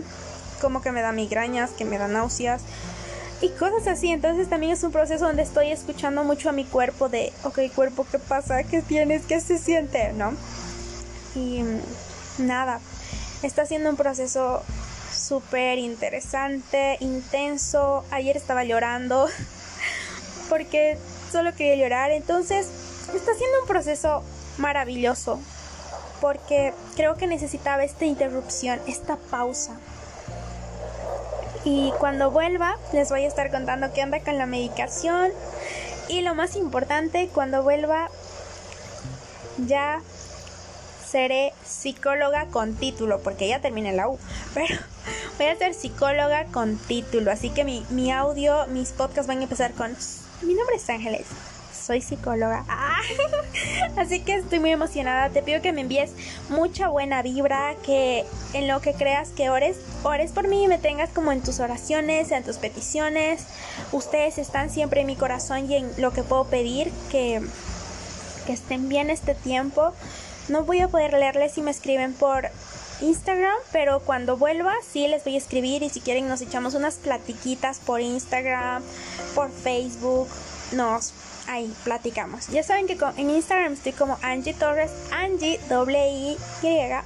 como 0.60 0.82
que 0.82 0.92
me 0.92 1.02
da 1.02 1.14
migrañas, 1.14 1.72
que 1.72 1.86
me 1.86 1.98
da 1.98 2.08
náuseas 2.08 2.62
y 3.42 3.50
cosas 3.50 3.88
así. 3.88 4.12
Entonces 4.12 4.50
también 4.50 4.74
es 4.74 4.84
un 4.84 4.92
proceso 4.92 5.26
donde 5.26 5.44
estoy 5.44 5.72
escuchando 5.72 6.24
mucho 6.24 6.50
a 6.50 6.52
mi 6.52 6.66
cuerpo 6.66 7.08
de, 7.08 7.32
ok, 7.44 7.60
cuerpo, 7.74 8.06
¿qué 8.12 8.20
pasa? 8.20 8.64
¿Qué 8.64 8.82
tienes? 8.82 9.26
¿Qué 9.26 9.40
se 9.40 9.58
siente? 9.58 10.12
¿No? 10.14 10.34
Y 11.34 11.64
mm, 11.64 12.46
nada, 12.46 12.82
está 13.44 13.66
siendo 13.66 13.90
un 13.90 13.96
proceso 13.96 14.64
súper 15.14 15.78
interesante, 15.80 16.98
intenso. 17.00 18.04
Ayer 18.12 18.36
estaba 18.36 18.66
llorando 18.66 19.28
porque 20.50 20.98
solo 21.32 21.56
quería 21.56 21.76
llorar. 21.76 22.12
Entonces, 22.12 22.68
está 23.16 23.34
siendo 23.34 23.62
un 23.62 23.68
proceso 23.68 24.24
maravilloso 24.62 25.40
porque 26.22 26.74
creo 26.96 27.16
que 27.16 27.28
necesitaba 27.28 27.84
esta 27.84 28.06
interrupción, 28.06 28.80
esta 28.88 29.18
pausa 29.18 29.78
y 31.64 31.92
cuando 32.00 32.32
vuelva, 32.32 32.78
les 32.92 33.10
voy 33.10 33.24
a 33.24 33.28
estar 33.28 33.52
contando 33.52 33.94
qué 33.94 34.04
onda 34.04 34.20
con 34.22 34.38
la 34.38 34.46
medicación. 34.46 35.32
Y 36.10 36.22
lo 36.22 36.34
más 36.34 36.56
importante, 36.56 37.30
cuando 37.32 37.62
vuelva, 37.62 38.10
ya 39.68 40.02
seré 41.08 41.54
psicóloga 41.64 42.48
con 42.48 42.74
título, 42.76 43.20
porque 43.20 43.48
ya 43.48 43.62
terminé 43.62 43.94
la 43.94 44.08
U. 44.08 44.18
Pero 44.54 44.76
voy 45.38 45.48
a 45.48 45.56
ser 45.56 45.74
psicóloga 45.76 46.46
con 46.46 46.78
título. 46.78 47.32
Así 47.32 47.52
que 47.52 47.64
mi, 47.64 47.86
mi 47.90 48.12
audio, 48.12 48.66
mis 48.68 48.90
podcasts 48.90 49.28
van 49.28 49.40
a 49.40 49.44
empezar 49.44 49.72
con... 49.74 49.96
Mi 50.42 50.56
nombre 50.56 50.78
es 50.78 50.90
Ángeles 50.90 51.28
soy 51.92 52.00
psicóloga. 52.00 52.64
Así 53.98 54.22
que 54.22 54.36
estoy 54.36 54.62
muy 54.62 54.72
emocionada. 54.72 55.30
Te 55.30 55.42
pido 55.42 55.62
que 55.62 55.74
me 55.74 55.82
envíes 55.82 56.12
mucha 56.48 56.88
buena 56.88 57.22
vibra, 57.22 57.76
que 57.86 58.26
en 58.54 58.70
lo 58.70 58.80
que 58.80 58.94
creas 58.94 59.32
que 59.32 59.50
ores, 59.50 59.76
ores 60.04 60.32
por 60.32 60.48
mí 60.48 60.64
y 60.64 60.68
me 60.70 60.78
tengas 60.78 61.10
como 61.10 61.34
en 61.34 61.44
tus 61.44 61.60
oraciones, 61.60 62.32
en 62.32 62.46
tus 62.46 62.60
peticiones. 62.60 63.44
Ustedes 63.92 64.38
están 64.38 64.70
siempre 64.70 65.02
en 65.02 65.08
mi 65.08 65.18
corazón 65.18 65.70
y 65.70 65.76
en 65.76 65.92
lo 65.98 66.14
que 66.14 66.24
puedo 66.24 66.46
pedir, 66.46 66.94
que, 67.12 67.42
que 68.46 68.54
estén 68.54 68.88
bien 68.88 69.10
este 69.10 69.36
tiempo. 69.36 69.92
No 70.48 70.64
voy 70.64 70.80
a 70.80 70.88
poder 70.88 71.12
leerles 71.12 71.52
si 71.52 71.62
me 71.62 71.72
escriben 71.72 72.14
por 72.14 72.48
Instagram, 73.02 73.58
pero 73.74 74.00
cuando 74.00 74.38
vuelva 74.38 74.76
sí 74.90 75.10
les 75.10 75.26
voy 75.26 75.36
a 75.36 75.40
escribir 75.40 75.84
y 75.84 75.90
si 75.90 76.00
quieren 76.00 76.30
nos 76.30 76.40
echamos 76.40 76.74
unas 76.74 76.96
platiquitas 76.96 77.80
por 77.80 78.00
Instagram, 78.00 78.82
por 79.36 79.52
Facebook, 79.52 80.30
nos 80.72 81.12
ahí 81.52 81.74
platicamos. 81.84 82.48
Ya 82.48 82.64
saben 82.64 82.88
que 82.88 82.98
en 83.18 83.30
Instagram 83.30 83.74
estoy 83.74 83.92
como 83.92 84.18
Angie 84.22 84.54
Torres, 84.54 84.92
Angie 85.12 85.60
Y 85.70 86.38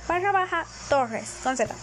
barra 0.08 0.31
baja 0.31 0.65
Torres 0.88 1.34
con 1.43 1.58
Z. 1.58 1.73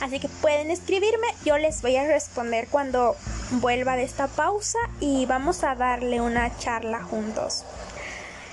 Así 0.00 0.18
que 0.18 0.28
pueden 0.28 0.70
escribirme, 0.70 1.26
yo 1.44 1.58
les 1.58 1.82
voy 1.82 1.96
a 1.96 2.06
responder 2.06 2.68
cuando 2.70 3.16
vuelva 3.52 3.96
de 3.96 4.04
esta 4.04 4.28
pausa 4.28 4.78
y 5.00 5.26
vamos 5.26 5.62
a 5.62 5.74
darle 5.74 6.20
una 6.20 6.56
charla 6.58 7.02
juntos. 7.02 7.64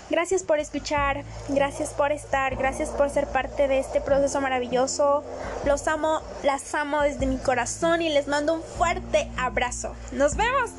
Gracias 0.10 0.44
por 0.44 0.60
escuchar, 0.60 1.24
gracias 1.48 1.90
por 1.92 2.12
estar, 2.12 2.56
gracias 2.58 2.90
por 2.90 3.10
ser 3.10 3.28
parte 3.28 3.68
de 3.68 3.80
este 3.80 4.02
proceso 4.02 4.42
maravilloso. 4.42 5.24
Los 5.66 5.88
amo, 5.88 6.22
las 6.44 6.76
amo 6.76 7.02
desde 7.02 7.26
mi 7.26 7.38
corazón 7.38 8.02
y 8.02 8.10
les 8.10 8.28
mando 8.28 8.54
un 8.54 8.62
fuerte 8.62 9.32
abrazo. 9.38 9.96
Nos 10.12 10.36
vemos. 10.36 10.70